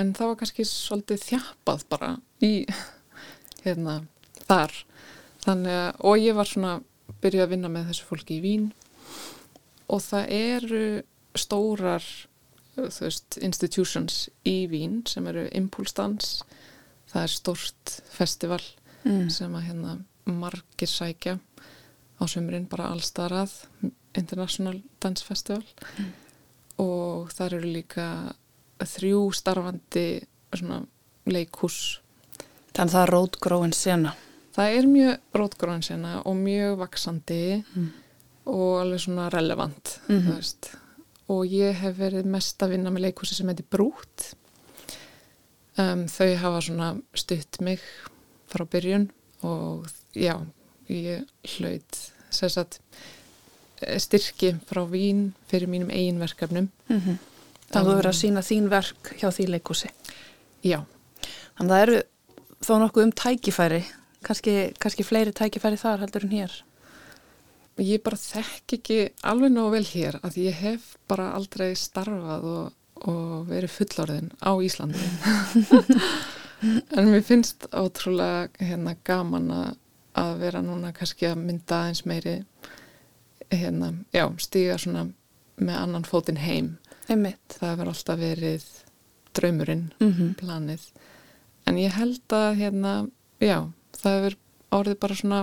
[0.00, 2.52] En það var kannski svolítið þjapað bara í
[3.64, 4.02] hérna
[4.44, 4.76] þar.
[5.42, 6.78] Þannig að og ég var svona
[7.22, 8.68] byrjuð að vinna með þessu fólki í Vín.
[9.92, 10.84] Og það eru
[11.38, 12.06] stórar
[12.76, 16.40] veist institutions í Vín sem eru impulsdans.
[17.12, 18.62] Það er stort festival
[19.04, 19.28] mm.
[19.32, 21.36] sem að hérna margir sækja.
[22.18, 23.54] Á sömurinn bara allstarað
[24.16, 25.64] International Dance Festival.
[25.98, 26.12] Mm.
[26.82, 28.06] og þar eru líka
[28.82, 30.06] þrjú starfandi
[30.56, 30.80] svona
[31.28, 32.00] leikhús.
[32.72, 34.14] Þannig að það er rótgróin sena
[34.52, 37.88] Það er mjög rótgróin sena og mjög vaksandi mm.
[38.52, 40.76] og alveg svona relevant -hmm.
[41.28, 44.34] og ég hef verið mest að vinna með leikhúsi sem heitir Brút
[45.78, 47.80] um, þau hafa svona stutt mig
[48.50, 49.10] frá byrjun
[49.42, 50.36] og já,
[50.88, 51.24] ég
[51.56, 52.80] hlaut sagt,
[53.98, 57.16] styrki frá vín fyrir mínum eigin verkefnum mm -hmm.
[57.72, 59.88] Þannig að þú verður að sína þín verk hjá því leikúsi
[60.62, 60.84] Já
[61.56, 62.02] Þannig að það eru
[62.62, 63.84] þó nokkuð um tækifæri
[64.24, 66.60] kannski, kannski fleiri tækifæri þar heldur en hér
[67.80, 72.74] Ég bara þekk ekki alveg nógu vel hér að ég hef bara aldrei starfað og,
[73.08, 75.06] og verið fullorðin á Íslandi
[76.98, 82.42] en mér finnst ótrúlega hérna gaman að vera núna kannski að mynda eins meiri
[83.52, 85.06] hérna, já, stíga svona
[85.56, 86.76] með annan fótinn heim
[87.08, 87.56] Einmitt.
[87.56, 88.66] það hefur alltaf verið
[89.36, 90.34] draumurinn, mm -hmm.
[90.36, 90.86] planið
[91.66, 92.92] en ég held að hérna,
[93.40, 94.38] já, það hefur
[94.72, 95.40] árið bara svona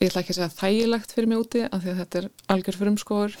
[0.00, 2.80] ég ætla ekki að segja þægilegt fyrir mig úti af því að þetta er algjör
[2.80, 3.36] frumskóður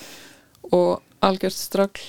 [0.76, 0.92] og
[1.26, 2.06] algjört strögl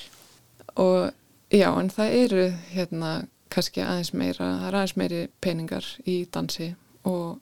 [0.78, 1.12] og
[1.52, 3.12] já, en það eru hérna
[3.52, 6.74] kannski aðeins meira, það er aðeins meiri peningar í dansi
[7.08, 7.40] og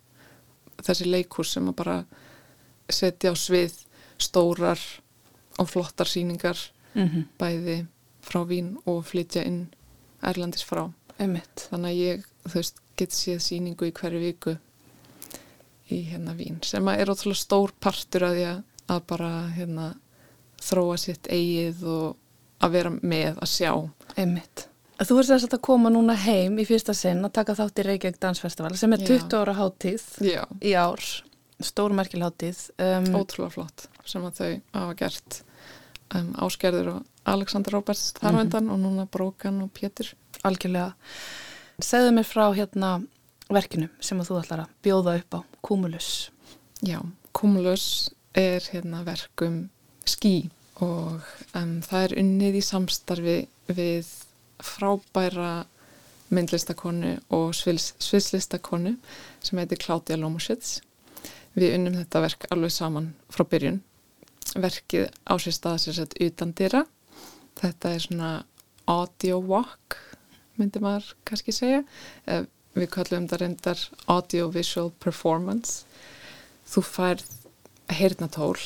[0.86, 1.98] þessi leikurs sem að bara
[2.92, 3.80] setja á svið
[4.22, 4.82] stórar
[5.60, 6.58] og flottar síningar
[6.94, 7.24] mm -hmm.
[7.40, 7.86] bæði
[8.22, 9.68] frá Vín og flytja inn
[10.22, 11.68] Erlandis frá Einmitt.
[11.70, 14.56] þannig að ég veist, get séð síningu í hverju viku
[15.94, 19.96] í hérna Vín sem er ótrúlega stór partur að ég að bara hérna,
[20.62, 22.16] þróa sitt eigið og
[22.64, 23.72] að vera með að sjá
[24.16, 27.84] Einmitt Þú ert þess að koma núna heim í fyrsta sinn að taka þátt í
[27.84, 29.40] Reykjavík Dansfestival sem er 20 Já.
[29.42, 30.44] ára háttíð Já.
[30.64, 31.04] í ár,
[31.60, 32.62] stórmerkil háttíð.
[32.80, 35.42] Um, Ótrúlega flott sem að þau hafa gert
[36.16, 38.74] um, Áskerður og Alexander Roberts þarvendan mm -hmm.
[38.74, 40.14] og núna Brókan og Pétur.
[40.48, 40.94] Algjörlega.
[41.84, 42.92] Segðu mér frá hérna
[43.52, 46.30] verkinu sem þú ætlar að bjóða upp á, Cumulus.
[46.86, 47.02] Já,
[47.36, 49.66] Cumulus er hérna verkum
[50.08, 50.50] skí
[50.84, 51.24] og
[51.56, 54.10] um, það er unnið í samstarfi við
[54.64, 55.66] frábæra
[56.34, 58.96] myndlistakonu og sviðslistakonu
[59.44, 60.80] sem heitir Claudia Lomushitz.
[61.56, 63.80] Við unnum þetta verk alveg saman frá byrjun.
[64.56, 66.84] Verkið á sér stað sér sett utan dýra.
[67.60, 68.32] Þetta er svona
[68.92, 69.96] audio walk,
[70.60, 71.84] myndi maður kannski segja.
[72.26, 75.86] Eh, við kallum þetta reyndar audiovisual performance.
[76.68, 77.36] Þú færð
[77.94, 78.58] heyrnatól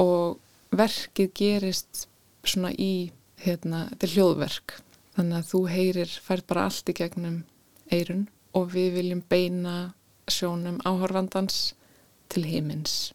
[0.00, 0.38] og
[0.70, 2.06] verkið gerist
[2.46, 3.10] svona í,
[3.42, 4.78] hérna, þetta er hljóðverk
[5.20, 7.40] Þannig að þú heyrir, fær bara allt í gegnum
[7.92, 8.22] eirun
[8.56, 9.92] og við viljum beina
[10.30, 11.74] sjónum áhörvandans
[12.32, 13.10] til heimins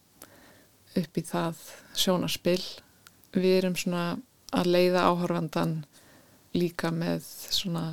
[0.99, 1.63] upp í það
[1.97, 2.61] sjónarspill.
[3.33, 4.03] Við erum svona
[4.53, 5.73] að leiða áhörvandan
[6.55, 7.85] líka með svona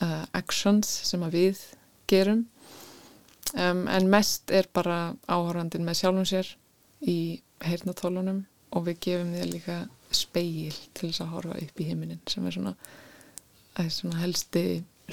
[0.00, 1.62] uh, actions sem að við
[2.10, 2.46] gerum.
[3.54, 6.50] Um, en mest er bara áhörvandin með sjálfum sér
[7.00, 8.44] í heyrnatólunum
[8.76, 9.78] og við gefum þér líka
[10.14, 12.74] speil til þess að horfa upp í heiminin sem er svona,
[13.78, 14.64] er svona helsti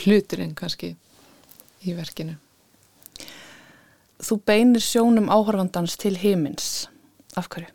[0.04, 0.94] hluturinn kannski
[1.86, 2.38] í verkinu.
[4.18, 6.88] Þú beinir sjónum áhörfandans til heimins
[7.38, 7.70] af hverju?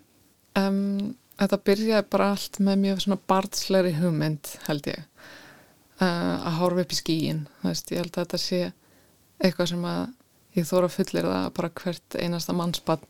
[0.58, 5.06] Um, þetta byrjaði bara allt með mjög svona barnslegri hugmynd held ég.
[6.02, 8.60] Uh, að horfa upp í skíin veist, ég held að þetta sé
[9.42, 10.00] eitthvað sem að
[10.56, 13.04] ég þóra fullir það bara hvert einasta mannspann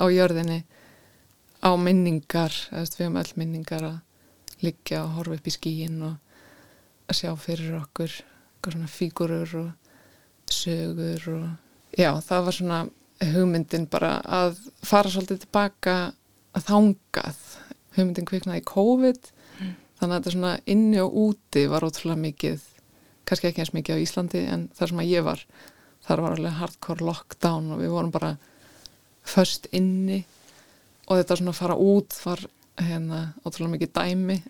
[0.00, 0.62] á jörðinni
[1.60, 6.16] á minningar, við hefum öll minningar að liggja og horfa upp í skíin og
[7.10, 8.16] að sjá fyrir okkur
[8.64, 9.70] svona fígurur og
[10.50, 11.44] sögur og
[11.96, 12.80] já, það var svona
[13.34, 15.96] hugmyndin bara að fara svolítið tilbaka
[16.56, 17.42] að þángað
[17.96, 19.74] hugmyndin kviknaði COVID mm.
[20.00, 22.68] þannig að þetta svona inni og úti var ótrúlega mikið
[23.28, 25.44] kannski ekki eins mikið á Íslandi en þar sem að ég var
[26.06, 28.34] þar var alveg hardcore lockdown og við vorum bara
[29.26, 30.24] först inni.
[31.08, 32.42] Og þetta svona fara út var
[32.80, 34.38] hérna ótrúlega mikið dæmi.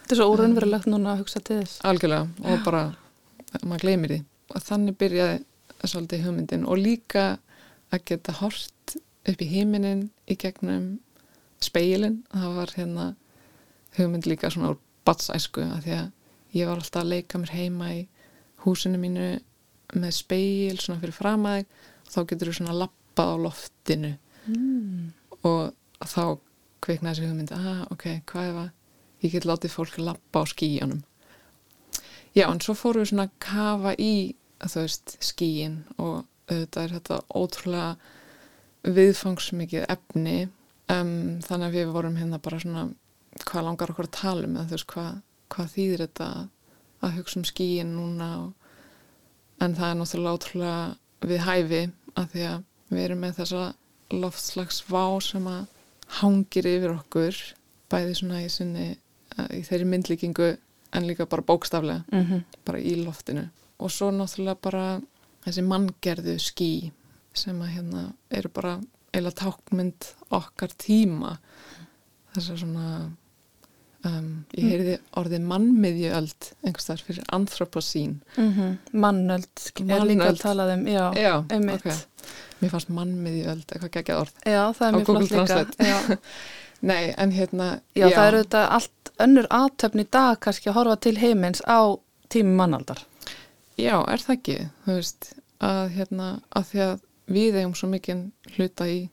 [0.00, 1.78] Þetta er svo úrðunverulegt núna að hugsa til þess.
[1.86, 2.82] Algjörlega og bara
[3.62, 4.20] maður gleymir því.
[4.50, 5.38] Og þannig byrjaði
[5.80, 7.24] svolítið hugmyndin og líka
[7.90, 8.96] að geta hort
[9.28, 10.98] upp í heiminin í gegnum
[11.60, 13.06] speilin það var hérna
[13.98, 17.92] hugmynd líka svona úr batsæsku að því að ég var alltaf að leika mér heima
[17.94, 18.00] í
[18.64, 19.28] húsinu mínu
[19.98, 21.66] með speil svona fyrir framæg
[22.06, 24.12] og þá getur þú svona lappað á loftinu.
[24.48, 25.12] Mm.
[25.44, 26.38] og þá
[26.80, 28.70] kveiknaði þessi hugmynd ah ok, hvað er það
[29.20, 31.02] ég get látið fólk lappa á skíjónum
[32.36, 34.12] já en svo fórum við svona að kafa í
[34.64, 37.90] þú veist skíin og auðvitað er þetta ótrúlega
[38.86, 40.36] viðfangsmikið efni
[40.90, 42.86] um, þannig að við vorum hérna bara svona
[43.44, 45.12] hvað langar okkur að tala um eða þú veist hvað,
[45.54, 46.30] hvað þýðir þetta
[47.00, 48.48] að hugsa um skíin núna og,
[49.60, 51.82] en það er náttúrulega ótrúlega við hæfi
[52.16, 53.66] að því að við erum með þessa
[54.10, 55.60] loftslags vá sem að
[56.20, 57.38] hangir yfir okkur
[57.90, 58.88] bæði svona í, sinni,
[59.54, 60.50] í þeirri myndlíkingu
[60.96, 62.42] en líka bara bókstaflega mm -hmm.
[62.66, 65.00] bara í loftinu og svo náttúrulega bara
[65.44, 66.90] þessi manngerðu skí
[67.36, 68.78] sem að hérna eru bara
[69.14, 71.36] eila tákmynd okkar tíma
[72.34, 72.86] þess að svona
[74.06, 74.70] um, ég mm.
[74.70, 78.78] heyrði orðið mannmiðjöld einhverstaðar fyrir anthroposín mm -hmm.
[78.92, 81.98] mannöld er líka að tala um já, já okay.
[82.60, 86.18] mér fannst mannmiðjöld eitthvað geggjað orð já það er mjög flott líka
[86.80, 87.80] Nei, en hérna...
[87.92, 91.60] Já, já, það eru þetta allt önnur aðtöfn í dag kannski að horfa til heimins
[91.68, 91.80] á
[92.32, 93.02] tími mannaldar.
[93.76, 95.28] Já, er það ekki, þú veist,
[95.60, 96.94] að hérna, að því að
[97.30, 99.04] við eigum svo mikinn hluta í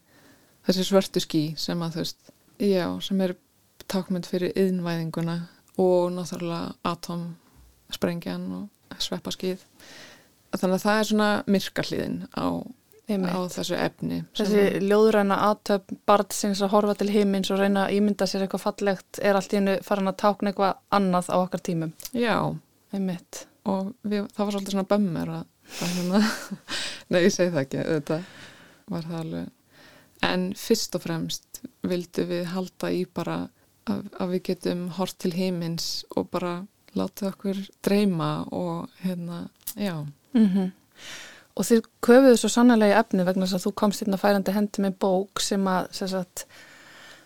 [0.68, 2.32] þessi svörtu skí sem að, þú veist,
[2.64, 3.36] já, sem er
[3.88, 5.38] takmynd fyrir yðnvæðinguna
[5.80, 9.64] og náttúrulega atomsprengjan og sveppaskið.
[10.58, 12.48] Þannig að það er svona myrkarliðin á
[13.08, 18.28] á þessu efni þessi ljóðræna aðtöp barnsins að horfa til heimins og reyna að ímynda
[18.28, 21.94] sér eitthvað fallegt er allt í hennu farin að tákna eitthvað annað á okkar tímum
[22.12, 22.36] já
[22.92, 23.46] Einmitt.
[23.68, 25.46] og við, það var svolítið svona bömmir að,
[25.80, 26.22] að hérna
[27.14, 27.84] nei ég segi það ekki.
[27.92, 28.20] Þetta
[28.94, 29.54] var það alveg.
[30.28, 33.38] En fyrst og fremst vildu við halda í bara
[33.88, 36.60] að, að við getum hort til heimins og bara
[36.98, 40.06] láta okkur dreyma og hérna já.
[40.34, 40.72] Mm
[41.58, 44.98] Og þið köfuðu svo sannlega efni vegna þess að þú komst hérna færandi hendi með
[45.02, 46.44] bók sem að sagt,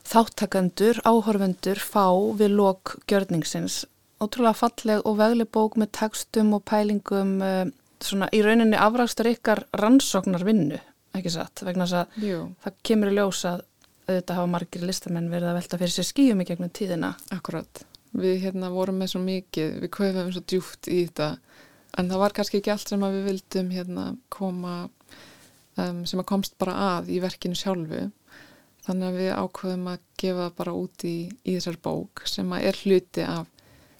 [0.07, 2.07] þáttakandur, áhorfendur fá
[2.39, 3.81] við lok gjörningsins.
[4.23, 7.65] Ótrúlega falleg og vegli bók með tekstum og pælingum uh,
[8.07, 10.79] svona, í rauninni afragstur ykkar rannsóknar vinnu,
[11.17, 11.63] ekki satt?
[11.65, 12.41] Vegna þess að Jú.
[12.63, 13.65] það kemur í ljósa að
[14.11, 17.13] auðvitað hafa margir listamenn verið að velta fyrir sér skíum í gegnum tíðina.
[17.31, 17.83] Akkurat.
[18.11, 21.29] Við hérna vorum með svo mikið, við köfum svo djúft í þetta
[21.99, 24.75] en það var kannski ekki allt sem við vildum hérna koma
[25.79, 28.07] um, sem að komst bara að í verkinu sjálfu
[28.85, 31.15] þannig að við ákveðum að gefa bara út í,
[31.45, 33.49] í þessar bók sem að er hluti af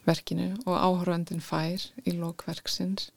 [0.08, 3.12] verkinu og áhörvendin fær í lókverksins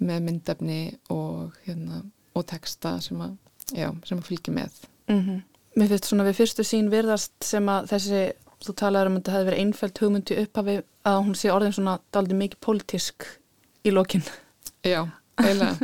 [0.00, 0.80] með myndefni
[1.12, 2.02] og, hérna,
[2.36, 3.36] og texta sem að,
[3.76, 4.78] já, sem að fylgja með.
[5.10, 5.42] Mm -hmm.
[5.76, 8.22] Mér finnst svona við fyrstu sín virðast sem að þessi,
[8.64, 11.98] þú talaður um að þetta hefði verið einfælt hugmyndi upphafi að hún sé orðin svona
[12.12, 13.26] daldi mikið pólitísk
[13.84, 14.24] í lokin.
[14.84, 15.76] Já, eiginlega.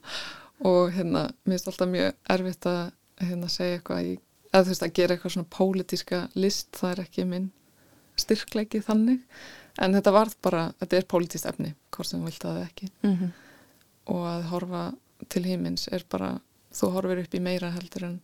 [0.70, 4.14] Og hérna, mér finnst alltaf mjög erfitt að hérna, segja eitthvað í,
[4.52, 7.50] eða þú veist að gera eitthvað svona pólitíska list, það er ekki minn
[8.16, 9.20] styrkleiki þannig.
[9.82, 12.90] En þetta var bara, þetta er pólitíst efni hvort sem þú vilt að það ekki.
[13.02, 13.32] Mm -hmm.
[14.10, 14.84] Og að horfa
[15.32, 16.36] til hímins er bara,
[16.74, 18.16] þú horfir upp í meira heldur en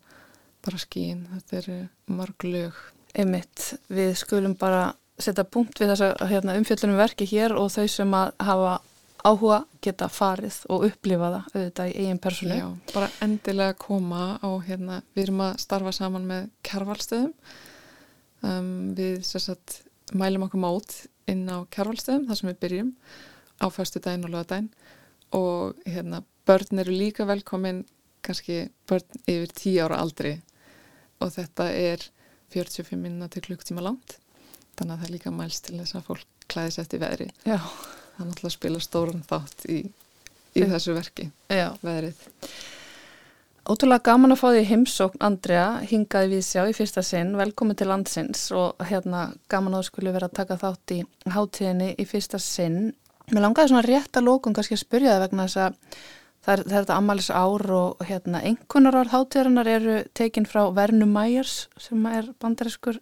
[0.64, 1.68] bara skín þetta er
[2.10, 2.76] marg lög.
[3.16, 8.14] Einmitt, við skulum bara setja punkt við þessa hérna, umfjöldunum verki hér og þau sem
[8.16, 8.78] að hafa
[9.20, 12.56] áhuga geta farið og upplifa það auðvitað í eigin persónu.
[12.56, 17.34] Já, bara endilega koma á hérna, við erum að starfa saman með kærvalstöðum
[18.48, 19.82] um, við sagt,
[20.16, 20.96] mælum okkur mót
[21.30, 22.94] inn á kærvalstöðum þar sem við byrjum
[23.60, 24.70] á fyrstu daginn og lögadaginn
[25.36, 27.84] og hérna, börn eru líka velkomin
[28.26, 30.34] kannski börn yfir 10 ára aldri
[31.20, 32.04] og þetta er
[32.54, 34.18] 45 minna til klukktíma langt
[34.78, 38.28] þannig að það er líka mælst til þess að fólk klæðis eftir veðri Já það
[38.28, 39.80] náttúrulega spila stóran þátt í
[40.56, 41.70] í þessu verki, Já.
[41.84, 42.20] veðrið.
[43.70, 47.90] Ótrúlega gaman að fá því heimsókn Andrea, hingaði við sjá í fyrsta sinn, velkomin til
[47.90, 51.00] landsins og hérna gaman að skulle vera að taka þátt í
[51.30, 52.94] hátíðinni í fyrsta sinn.
[53.30, 55.98] Mér langaði svona rétt að lókun kannski að spyrja það vegna þess að
[56.40, 61.68] það er, þetta ammalis ár og hérna einhvernar ár hátíðarinnar eru tekin frá Vernu Mæjars
[61.80, 62.98] sem er bandariskur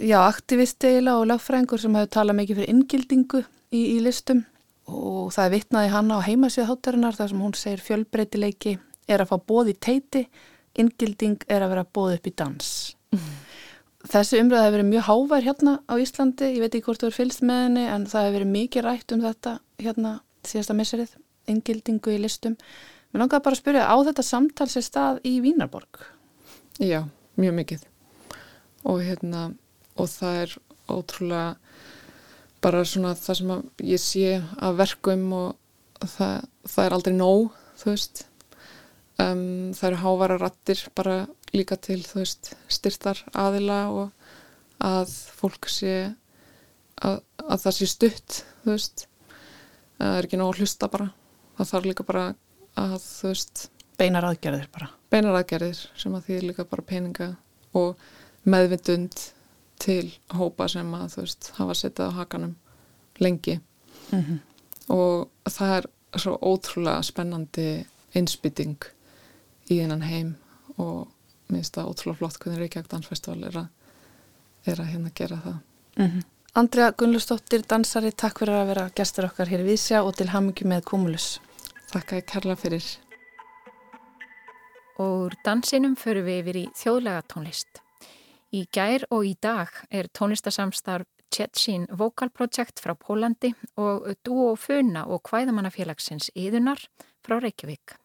[0.00, 4.44] já, aktivisti eiginlega og lögfræðingur sem hefur talað mikið fyrir inngildingu í, í listum
[4.86, 8.76] og það er vitnaði hana á heimasíða háttarinnar þar sem hún segir fjölbreytileiki
[9.10, 10.22] er að fá bóð í teiti,
[10.78, 12.70] inngilding er að vera bóð upp í dans.
[13.14, 13.34] Mm.
[14.06, 17.16] Þessi umröð hefur verið mjög hávær hérna á Íslandi, ég veit ekki hvort þú er
[17.16, 20.12] fylgst með henni en það hefur verið mikið rætt um þetta hérna
[20.46, 21.16] síðasta misserið,
[21.50, 22.54] inngildingu í listum.
[23.10, 26.06] Mér langaði bara að spyrja á þetta samtal sér stað í Vínarborg?
[26.78, 27.02] Já,
[27.40, 27.86] mjög mikið
[28.86, 29.48] og hérna
[29.98, 30.56] og það er
[30.92, 31.56] ótrúlega
[32.62, 33.52] bara svona það sem
[33.90, 38.22] ég sé að verkum og það, það er aldrei nóg þú veist
[39.22, 41.18] um, það eru hávara rattir bara
[41.56, 44.10] líka til veist styrtar aðila og
[44.82, 45.94] að fólk sé
[47.00, 49.06] að, að það sé stutt þú veist.
[49.96, 51.08] Það er ekki nóg að hlusta bara.
[51.56, 52.26] Það þarf líka bara
[52.76, 53.64] að þú veist
[53.96, 54.90] beinar aðgerðir bara.
[55.10, 57.28] beinar aðgerðir sem að því er líka bara peninga
[57.76, 57.96] og
[58.44, 59.16] meðvindund
[59.80, 62.56] til hópa sem að þú veist hafa setjað á hakanum
[63.18, 63.60] lengi.
[64.10, 64.38] Mm -hmm.
[64.88, 65.86] og það er
[66.16, 68.84] svo ótrúlega spennandi einsbytting
[69.70, 70.36] í einan heim
[70.78, 71.08] og
[71.52, 73.68] minnst það ótrúlega flott hvernig Reykjavík Dansfestival er að,
[74.66, 75.56] er að hérna gera það
[75.96, 76.22] mm -hmm.
[76.56, 80.64] Andrea Gunnlustóttir, dansari, takk fyrir að vera gestur okkar hér í Vísja og til hamingi
[80.64, 81.40] með Kumulus
[81.92, 82.84] Takk að ég kærla fyrir
[84.98, 87.82] Og úr dansinum förum við yfir í þjóðlega tónlist
[88.52, 95.04] Í gær og í dag er tónlistasamstarf Tjetsin Vocal Project frá Pólandi og Duo Funa
[95.10, 96.80] og Kvæðamannafélagsins Íðunar
[97.26, 97.96] frá Reykjavík.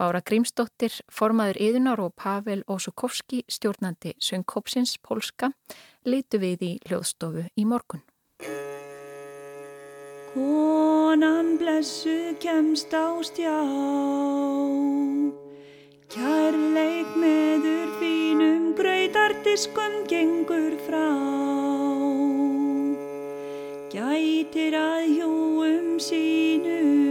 [0.00, 5.50] Bára Grímsdóttir, formaður Íðunar og Pavel Osukovski, stjórnandi Söngkópsins Pólska,
[6.08, 8.00] leitu við í hljóðstofu í morgun.
[10.32, 13.52] Konan blessu kemst á stjá.
[16.08, 21.04] Kærleik meður fínum gröytartiskum gengur frá.
[23.92, 27.09] Gætir að hjóum sínum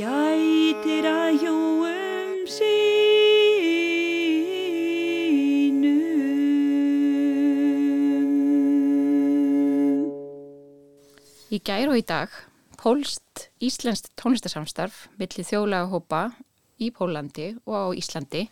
[0.00, 2.70] Gætir að hjóum sínum
[11.52, 12.32] Í gær og í dag
[12.80, 16.20] pólst íslenskt tónlistasamstarf millir þjóðlega hópa
[16.80, 18.46] í Pólandi og á Íslandi.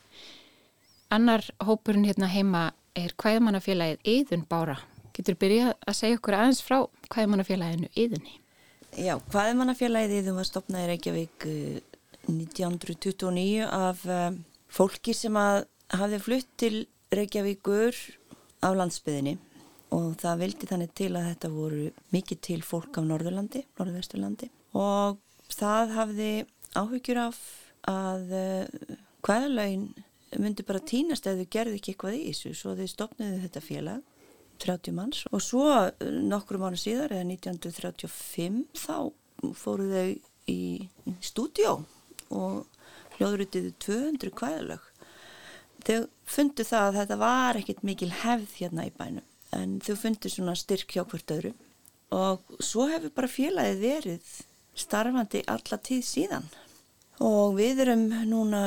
[1.08, 4.76] Annar hópurinn hérna heima er hvaðmannafélagið Eðun Bára.
[5.16, 8.36] Getur byrjað að segja okkur aðeins frá hvaðmannafélaginu Eðunni?
[8.98, 11.44] Já, hvaðmannafélagið Eðun var stopnað í Reykjavík
[12.26, 14.00] 1929 af
[14.74, 16.72] fólki sem að hafði flutt til
[17.14, 17.94] Reykjavíkur
[18.58, 19.36] á landsbyðinni
[19.94, 21.84] og það vildi þannig til að þetta voru
[22.16, 24.50] mikið til fólk af Norðurlandi, Norðvesturlandi.
[24.74, 25.22] Og
[25.54, 26.32] það hafði
[26.74, 27.40] áhugjur af
[27.88, 28.34] að
[29.22, 29.88] hvaðalögin
[30.42, 32.56] myndi bara týnast ef þau gerðu ekki eitthvað í þessu.
[32.58, 34.17] Svo þau stopniðu þetta félag
[34.64, 35.68] 30 manns og svo
[36.02, 38.96] nokkru mánu síðar eða 1935 þá
[39.54, 40.08] fóru þau
[40.48, 40.60] í
[41.24, 41.78] stúdjó
[42.34, 42.64] og
[43.16, 44.84] hljóðrutiðu 200 hvaðalög
[45.86, 45.98] þau
[46.28, 50.54] fundu það að þetta var ekkit mikil hefð hérna í bænum en þau fundu svona
[50.58, 51.52] styrk hjá hvert öðru.
[52.14, 54.32] Og svo hefur bara félagið verið
[54.78, 56.48] starfandi alla tíð síðan.
[57.24, 58.62] Og við erum núna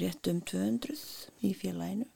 [0.00, 0.96] rétt um 200
[1.44, 2.08] í félaginu.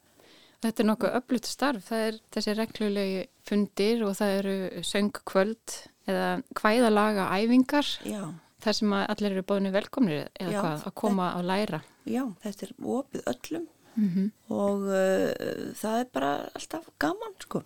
[0.65, 4.57] Þetta er nokkuð öflut starf, það er þessi reglulegi fundir og það eru
[4.89, 5.77] söngkvöld
[6.07, 6.29] eða
[6.61, 8.23] hvæðalaga æfingar Já.
[8.65, 11.83] þar sem allir eru bóðinu velkomnir eða Já, hvað, að koma að læra.
[12.07, 14.53] Já, þetta er opið öllum Mm -hmm.
[14.53, 17.63] og uh, það er bara alltaf gaman sko.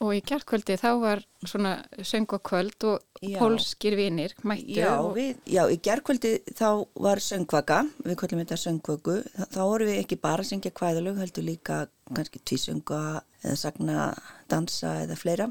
[0.00, 1.74] Og í kjartkvöldi þá var svona
[2.08, 3.36] söngvakvöld og Já.
[3.36, 8.58] pólskir vinir mættu Já, og við, já, í gerðkvöldi þá var söngvaka, við kallum þetta
[8.62, 13.02] söngvöku, þá, þá vorum við ekki bara að syngja kvæðalög, heldur líka kannski tvísönga
[13.42, 14.06] eða sagna
[14.48, 15.50] dansa eða fleira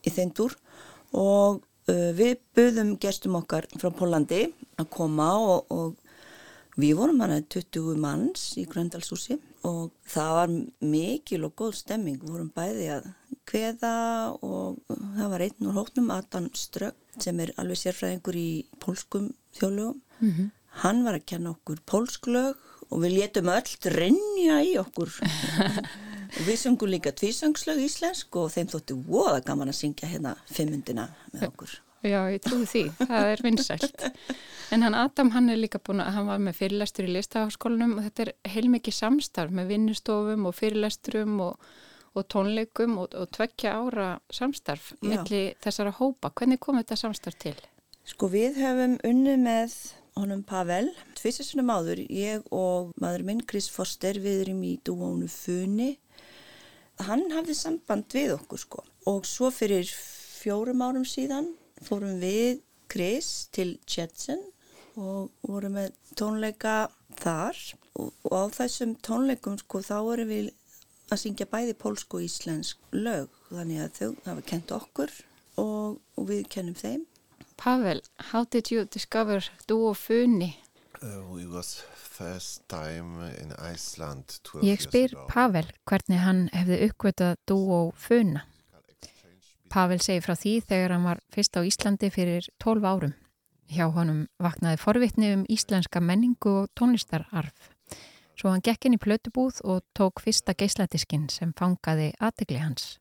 [0.00, 0.56] í þeim túr.
[1.12, 4.46] Og uh, við buðum gestum okkar frá Pólandi
[4.80, 9.36] að koma og, og við vorum hana 20 manns í Gröndalshúsi
[9.66, 10.52] og það var
[10.92, 13.10] mikil og góð stemming, við vorum bæði að
[13.50, 13.92] kveða
[14.46, 18.50] og það var einn úr hóknum, Adam Strögg sem er alveg sérfræðingur í
[18.80, 20.00] pólskum þjóðlögum.
[20.84, 22.56] Hann var að kenna okkur pólsklög
[22.90, 25.10] og við létum öll rinja í okkur.
[25.20, 31.10] og við sungum líka tvísangslög íslensk og þeim þótti voða gaman að syngja hérna fimmundina
[31.34, 31.80] með okkur.
[32.00, 34.04] Já, ég trúi því, það er vinsælt.
[34.72, 38.06] En hann Adam, hann er líka búin að, hann var með fyrirlestur í listaháskólanum og
[38.06, 41.68] þetta er heilmikið samstarf með vinnustofum og fyrirlesturum og,
[42.16, 46.32] og tónleikum og, og tvekkja ára samstarf melli þessara hópa.
[46.32, 47.56] Hvernig kom þetta samstarf til?
[48.08, 49.76] Sko við höfum unnið með
[50.16, 50.88] honum Pavel,
[51.20, 55.92] tvisessunum áður, ég og maður minn Chris Foster, við erum í dúónu Funi.
[57.04, 59.88] Hann hafði samband við okkur sko og svo fyrir
[60.40, 61.52] fjórum árum síðan
[61.86, 64.40] fórum við Chris til Jetson
[65.00, 67.58] og vorum með tónleika þar
[67.94, 70.50] og, og á þessum tónleikum sko þá vorum við
[71.10, 75.14] að syngja bæði pólsk og íslensk lög þannig að þau hafa kent okkur
[75.60, 77.06] og, og við kennum þeim.
[77.60, 78.00] Pavel,
[78.32, 80.54] how did you discover Duo Funi?
[81.00, 81.24] Uh,
[84.62, 88.44] Ég spyr Pavel hvernig hann hefði uppgötað Duo Funa.
[89.70, 93.12] Pavel segi frá því þegar hann var fyrst á Íslandi fyrir 12 árum.
[93.70, 97.70] Hjá honum vaknaði forvitni um íslenska menningu og tónlistararf.
[98.34, 102.99] Svo hann gekk inn í plötubúð og tók fyrsta geisladiskinn sem fangaði aðtegli hans.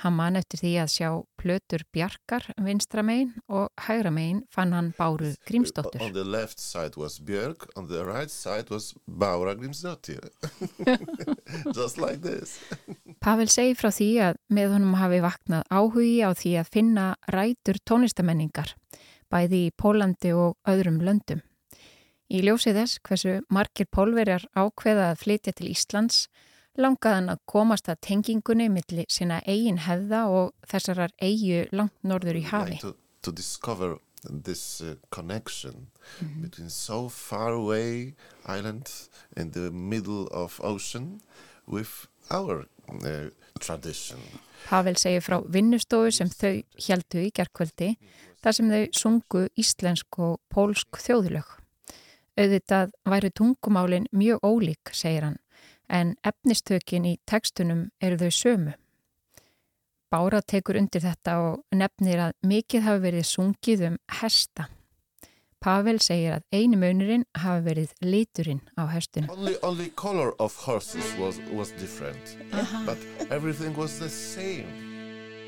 [0.00, 1.08] Hann man eftir því að sjá
[1.40, 6.00] plötur Bjarkar vinstra megin og hægra megin fann hann Báru Grímsdóttur.
[6.00, 10.24] On the left side was Björk, on the right side was Bára Grímsdóttir.
[11.76, 12.56] Just like this.
[13.20, 17.82] Pavel segi frá því að með honum hafi vaknað áhugi á því að finna rætur
[17.84, 18.72] tónlistamenningar,
[19.28, 21.44] bæði í Pólandi og öðrum löndum.
[22.30, 26.28] Í ljósið þess hversu margir pólverjar ákveða að flytja til Íslands
[26.78, 32.44] langaðan að komast að tengingunni millir sína eigin hefða og þessarar eigu langt norður í
[32.50, 32.78] hafi.
[32.78, 33.98] Like to, to discover
[34.28, 36.42] this uh, connection -hmm.
[36.42, 38.14] between so far away
[38.46, 38.88] island
[39.36, 41.20] in the middle of ocean
[41.66, 44.18] with our uh, tradition.
[44.68, 47.94] Pavel segir frá vinnustofu sem þau heldu í gerðkvöldi
[48.42, 51.56] þar sem þau sungu íslensk og pólsk þjóðlög.
[52.40, 55.40] Auðvitað væri tungumálin mjög ólík, segir hann,
[55.90, 58.74] en efnistökin í tekstunum eru þau sömu.
[60.10, 64.66] Bára tekur undir þetta og nefnir að mikið hafi verið sungið um hesta.
[65.60, 69.30] Pavel segir að einu munurinn hafi verið liturinn á hestunum.
[69.30, 72.86] Only, only color of horses was, was different, uh -huh.
[72.86, 72.98] but
[73.30, 74.66] everything was the same.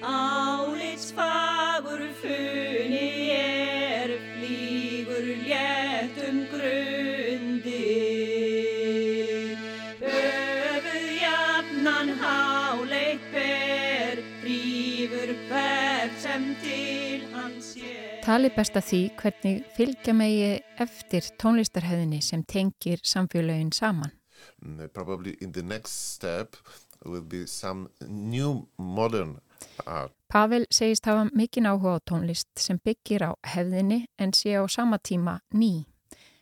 [0.03, 3.22] Álits fagur funni
[18.33, 24.15] Tali best að því hvernig fylgja megi eftir tónlistarhauðinni sem tengir samfélagin saman.
[24.65, 26.57] Mm, probably in the next step
[27.05, 29.35] will be some new modern
[29.85, 30.15] art.
[30.33, 34.97] Pavel segist hafa mikinn áhuga á tónlist sem byggir á hefðinni en sé á sama
[34.97, 35.85] tíma ný.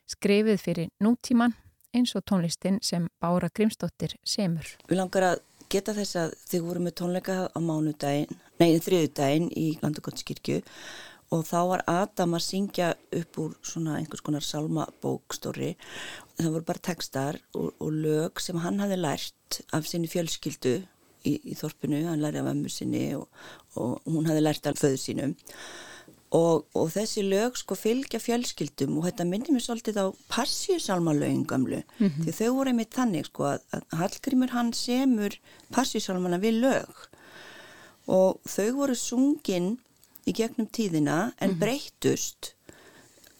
[0.06, 1.58] Skrifið fyrir nútíman
[1.90, 4.76] eins og tónlistin sem Bára Grímsdóttir semur.
[4.86, 8.30] Við langar að geta þess að þið voru með tónleika á mánudaginn,
[8.62, 10.62] nei þriðudaginn í Landugóttskirkju
[11.30, 15.76] og þá var Adam að syngja upp úr svona einhvers konar salmabókstóri
[16.40, 20.80] það voru bara textar og, og lög sem hann hafi lært af sinni fjölskyldu
[21.26, 23.28] í, í þorpinu, hann lærði af ömmu sinni og,
[23.76, 25.36] og hún hafi lært af föðu sínum.
[26.36, 31.80] Og, og þessi lög sko fylgja fjölskyldum og þetta myndir mér svolítið á passíusalmalögin gamlu
[31.82, 32.22] mm -hmm.
[32.24, 35.34] því þau voru einmitt þannig sko að, að Hallgrímur hann semur
[35.74, 37.08] passíusalmana við lög.
[38.06, 39.78] Og þau voru sungin
[40.26, 41.60] í gegnum tíðina en mm -hmm.
[41.60, 42.54] breytust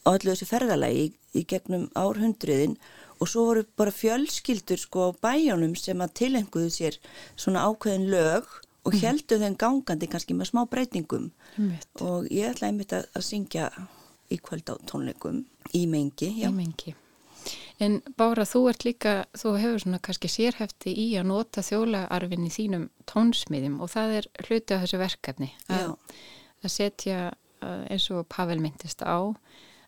[0.05, 2.77] á allu þessu ferðalagi í, í gegnum árhundriðin
[3.21, 6.97] og svo voru bara fjölskyldur sko á bæjónum sem að tilenguðu sér
[7.35, 8.49] svona ákveðin lög
[8.81, 9.01] og mm.
[9.03, 12.01] heldu þeim gangandi kannski með smá breytingum Mitt.
[12.01, 13.69] og ég ætla einmitt að, að syngja
[14.31, 15.43] í kvöld á tónleikum
[15.77, 16.31] í mengi.
[16.41, 16.95] Í mengi.
[17.81, 22.51] En Bára, þú ert líka, þú hefur svona kannski sérhefti í að nota þjólaarfin í
[22.53, 25.49] þínum tónsmiðum og það er hluti af þessu verkefni.
[25.69, 25.97] Já
[26.63, 29.33] að setja uh, eins og Pavel myndist á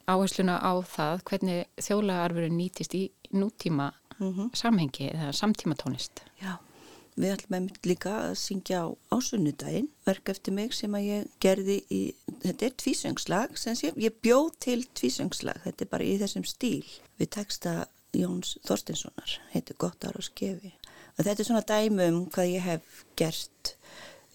[0.10, 4.56] áhersluna á það hvernig þjólaarfurinn nýtist í nútíma mm -hmm.
[4.56, 6.24] samhengi eða samtíma tónlist.
[6.42, 6.58] Já,
[7.16, 11.84] við ætlum einmitt líka að syngja á ásunnudaginn, verk eftir mig sem að ég gerði
[11.90, 12.14] í,
[12.44, 16.86] þetta er tvísöngslag, sem sé, ég bjóð til tvísöngslag, þetta er bara í þessum stíl
[17.18, 20.74] við texta Jóns Þorstinssonar, heitir Gottar og Skefi.
[21.18, 23.76] Og þetta er svona dæmum hvað ég hef gert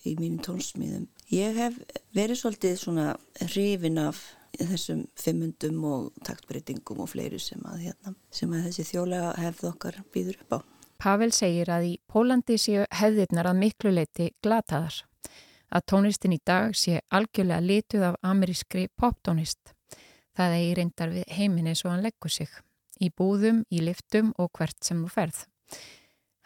[0.06, 1.74] í mínum tónsmíðum Ég hef
[2.16, 3.08] verið svolítið svona
[3.50, 4.22] hrifin af
[4.56, 9.98] þessum fimmundum og taktbreytingum og fleiri sem að, hérna, sem að þessi þjólega hefð okkar
[10.14, 10.58] býður upp á.
[10.98, 15.04] Pavel segir að í Pólandi séu hefðirnar að miklu leiti glataðar.
[15.68, 19.74] að tónlistin í dag sé algjörlega lituð af amerískri poptónist.
[20.32, 22.48] Það eigi reyndar við heiminni svo hann leggur sig,
[23.04, 25.42] í búðum, í liftum og hvert sem þú ferð.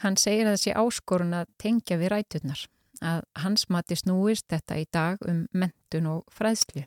[0.02, 2.64] Hann segir að það sé áskorun að tengja við ræturnar,
[3.02, 6.86] að hans mati snúist þetta í dag um mentun og fræðslu.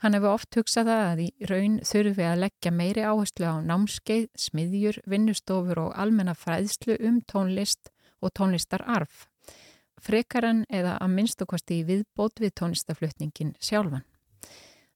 [0.00, 4.30] Hann hefur oft hugsað það að í raun þurfi að leggja meiri áherslu á námskeið,
[4.32, 7.92] smiðjur, vinnustofur og almenna fræðslu um tónlist
[8.24, 9.26] og tónlistararf.
[10.00, 14.06] Frekaran eða að minnstokkvasti í viðbót við tónlistaflutningin sjálfan.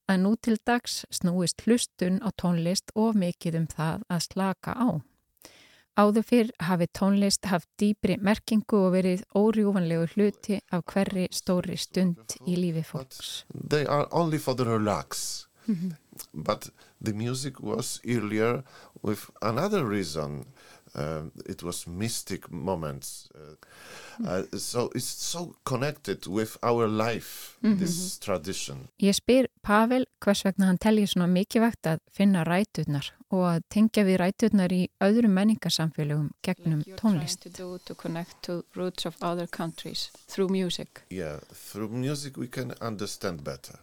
[0.08, 4.88] Að nú til dags snúist hlustun á tónlist of mikið um það að slaka á.
[5.94, 12.34] Áður fyrr hafi tónlist haft dýbri merkingu og verið órjúvanlegu hluti af hverri stóri stund
[12.50, 13.44] í lífi fólks.
[13.54, 15.46] They are only for the relax.
[15.66, 15.92] Mm -hmm.
[16.32, 16.70] But
[17.04, 18.64] the music was earlier
[19.02, 20.46] with another reason.
[20.96, 23.28] Um, it was mystic moments.
[23.34, 27.78] Uh, uh, so it's so connected with our life, mm -hmm.
[27.78, 28.88] this tradition.
[28.96, 34.04] Ég spyr Pavel hvers vegna hann telji svona mikilvægt að finna ræturnar og að tengja
[34.04, 37.52] við ræturnar í öðrum menningarsamfélögum gegnum like tónlist.
[37.54, 40.88] To to connect to roots of other countries through music.
[41.10, 41.40] Yeah,
[41.72, 43.74] through music we can understand better.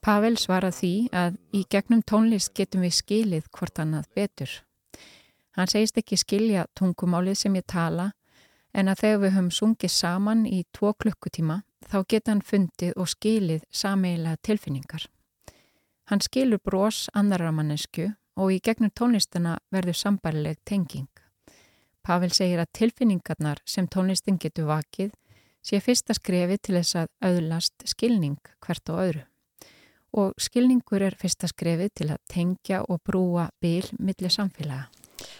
[0.00, 4.50] Pavel svarað því að í gegnum tónlist getum við skilið hvort annað betur.
[5.56, 8.12] Hann segist ekki skilja tungumálið sem ég tala
[8.72, 13.08] en að þegar við höfum sungið saman í tvo klukkutíma þá geta hann fundið og
[13.10, 15.06] skilið sameigilega tilfinningar.
[16.10, 21.08] Hann skilur brós annarar mannesku og í gegnum tónlistana verður sambarileg tenging.
[22.02, 25.10] Pavel segir að tilfinningarnar sem tónlistin getur vakið
[25.62, 29.26] sé fyrsta skrefi til þess að auðlast skilning hvert og öðru.
[30.18, 34.88] Og skilningur er fyrsta skrefi til að tengja og brúa bil millir samfélaga.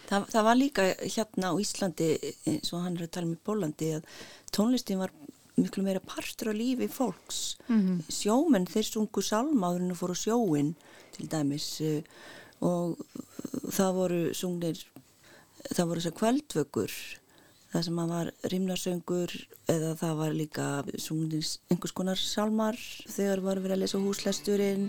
[0.08, 2.08] Það, það var líka hérna á Íslandi
[2.50, 4.08] eins og hann er að tala um í Bólandi að
[4.54, 5.12] tónlistin var
[5.60, 7.98] miklu meira partur á lífi fólks mm -hmm.
[8.08, 10.74] sjómenn þeir sungu salmáðurinn og fóru sjóin
[11.12, 12.02] til dæmis eh,
[12.60, 12.98] og
[13.70, 14.78] það voru sungnir
[15.74, 16.92] það voru þess að kvöldvöggur
[17.70, 19.34] það sem að var rimlarsöngur
[19.70, 20.68] eða það var líka
[20.98, 24.88] sungnir einhvers konar salmar þegar var verið að lesa húslæsturinn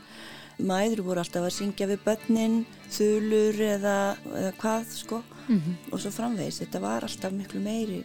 [0.61, 2.57] mæður voru alltaf að syngja við börnin,
[2.93, 3.97] þulur eða,
[4.29, 5.21] eða hvað sko.
[5.47, 5.75] Mm -hmm.
[5.91, 8.03] og svo framvegis, þetta var alltaf miklu meiri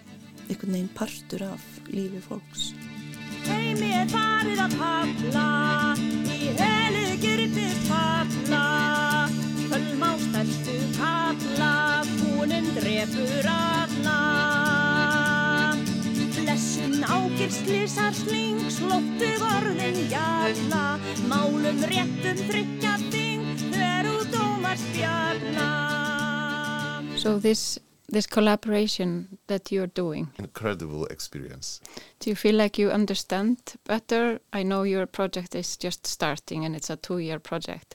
[0.49, 2.73] einhvern veginn partur af lífi fólks.
[3.47, 5.49] Heimi er farið að pafla
[6.33, 8.65] í helið gyrtið pafla
[10.47, 13.66] stærstu pafla húninn drefur alla
[17.47, 20.99] Blessun ágirslísar sling slóttuð orðin jalla.
[21.31, 25.69] Málum réttum tryggja þing þegar út ómar spjalla
[27.17, 27.79] So this
[28.11, 31.81] this collaboration that you're doing incredible experience.
[32.19, 34.41] do you feel like you understand better?
[34.53, 37.95] I know your project is just starting and it's a two-year project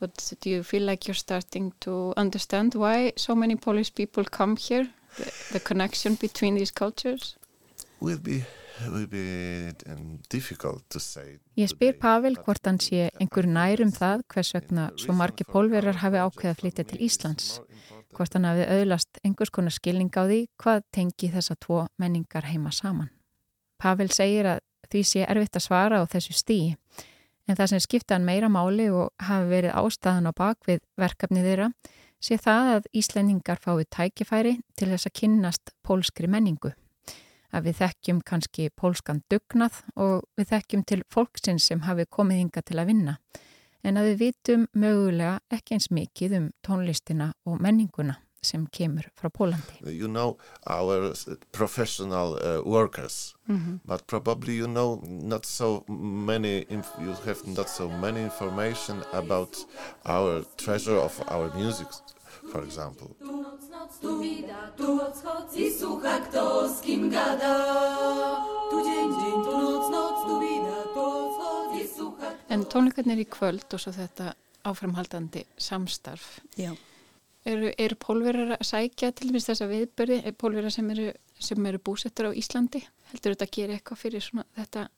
[0.00, 4.56] but do you feel like you're starting to understand why so many Polish people come
[4.56, 4.88] here?
[5.16, 7.36] The, the connection between these cultures?
[8.00, 8.44] We'll be,
[11.02, 11.36] say.
[11.60, 16.22] Ég spyr Pavel hvort hann sé einhver nærum það hvers vegna svo margi pólverar hafi
[16.22, 17.52] ákveð að flytja til Íslands.
[18.16, 22.72] Hvort hann hafi auðlast einhvers konar skilning á því hvað tengi þessa tvo menningar heima
[22.72, 23.12] saman.
[23.80, 26.74] Pavel segir að því sé erfitt að svara á þessu stíi
[27.46, 31.70] en það sem skipta hann meira máli og hafi verið ástæðan á bakvið verkefni þeirra
[32.20, 36.72] sé það að Íslendingar fái tækifæri til þess að kynnast pólskri menningu
[37.52, 42.62] að við þekkjum kannski pólskan dugnað og við þekkjum til fólksins sem hafi komið hinga
[42.62, 43.18] til að vinna
[43.82, 49.28] en að við vitum mögulega ekki eins mikið um tónlistina og menninguna sem kemur frá
[49.28, 49.76] Pólandi.
[49.84, 51.12] You know our
[51.52, 53.80] professional uh, workers mm -hmm.
[53.84, 55.84] but probably you know not so
[56.30, 56.66] many
[56.98, 59.66] you have not so many information about
[60.04, 61.88] our treasure of our music
[62.48, 63.08] for example.
[64.00, 67.54] Tu wida, tu noc choc i słucha kto z kim gada.
[68.70, 71.06] Tu dzień, dzień, tu noc, noc, tu wida, tu
[71.38, 74.32] choc i słucha En tónleikarnir í kvöld og svo þetta
[74.66, 76.40] áframhaldandi samstarf.
[76.58, 76.72] Já.
[77.48, 81.06] Eru, eru pólverar að sækja til dæmis þessa viðbörði, er pólverar sem eru,
[81.40, 82.82] sem eru búsettur á Íslandi?
[83.12, 84.88] Heldur þetta að gera eitthvað fyrir svona þetta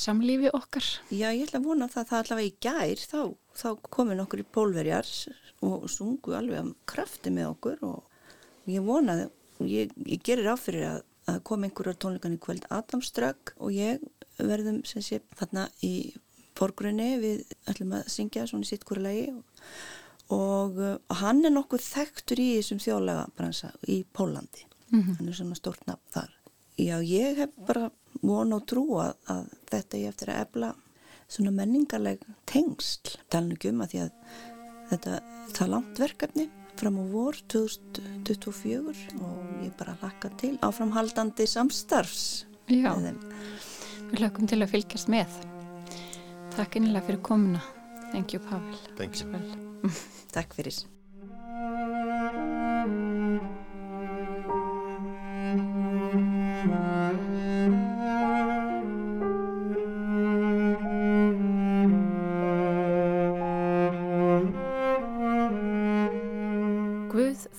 [0.00, 0.90] samlífi okkar?
[1.08, 3.20] Já, ég ætla að vona það, það allavega í gær, þá,
[3.62, 5.08] þá komin okkur í pólverjar
[5.66, 9.28] og sungu alveg að krafti með okkur og ég vonaði,
[9.68, 12.66] ég, ég gerir áfyrir að, að koma einhverjar tónleikan í kvöld.
[12.72, 14.02] Adamströgg og ég
[14.40, 15.94] verðum sem sé þarna í
[16.58, 19.28] borgrunni við ætlum að syngja svona í sitt hverju lagi.
[19.34, 25.16] Og, og, og hann er nokkuð þekktur í þessum þjóðlega bransa í Pólandi, mm -hmm.
[25.18, 26.36] hann er svona stort nafn þar.
[26.80, 27.90] Já, ég hef bara
[28.22, 30.70] von og trú að, að þetta ég eftir að ebla
[31.30, 33.18] svona menningarleg tengsl.
[33.30, 34.10] Talinu ekki um að því að
[34.90, 35.20] þetta
[35.56, 36.46] það langt verkefni
[36.80, 44.60] fram á vor 2024 og ég bara lakka til áframhaldandi samstarfs Já, við lögum til
[44.62, 45.40] að fylgjast með.
[46.54, 47.64] Takk innilega fyrir komuna.
[48.12, 48.78] Thank you Pavel.
[48.98, 49.92] Thank you.
[50.34, 50.78] Takk fyrir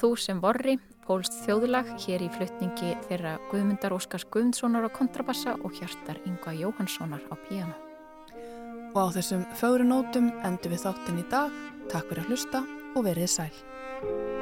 [0.01, 5.77] þú sem vorri, pólst þjóðlag hér í flutningi þeirra Guðmundar Óskars Guðmundssonar á kontrabassa og
[5.77, 7.75] hjartar Yngva Jóhanssonar á píano.
[8.97, 11.53] Og á þessum fögru nótum endur við þáttin í dag.
[11.93, 14.40] Takk fyrir að hlusta og verið sæl.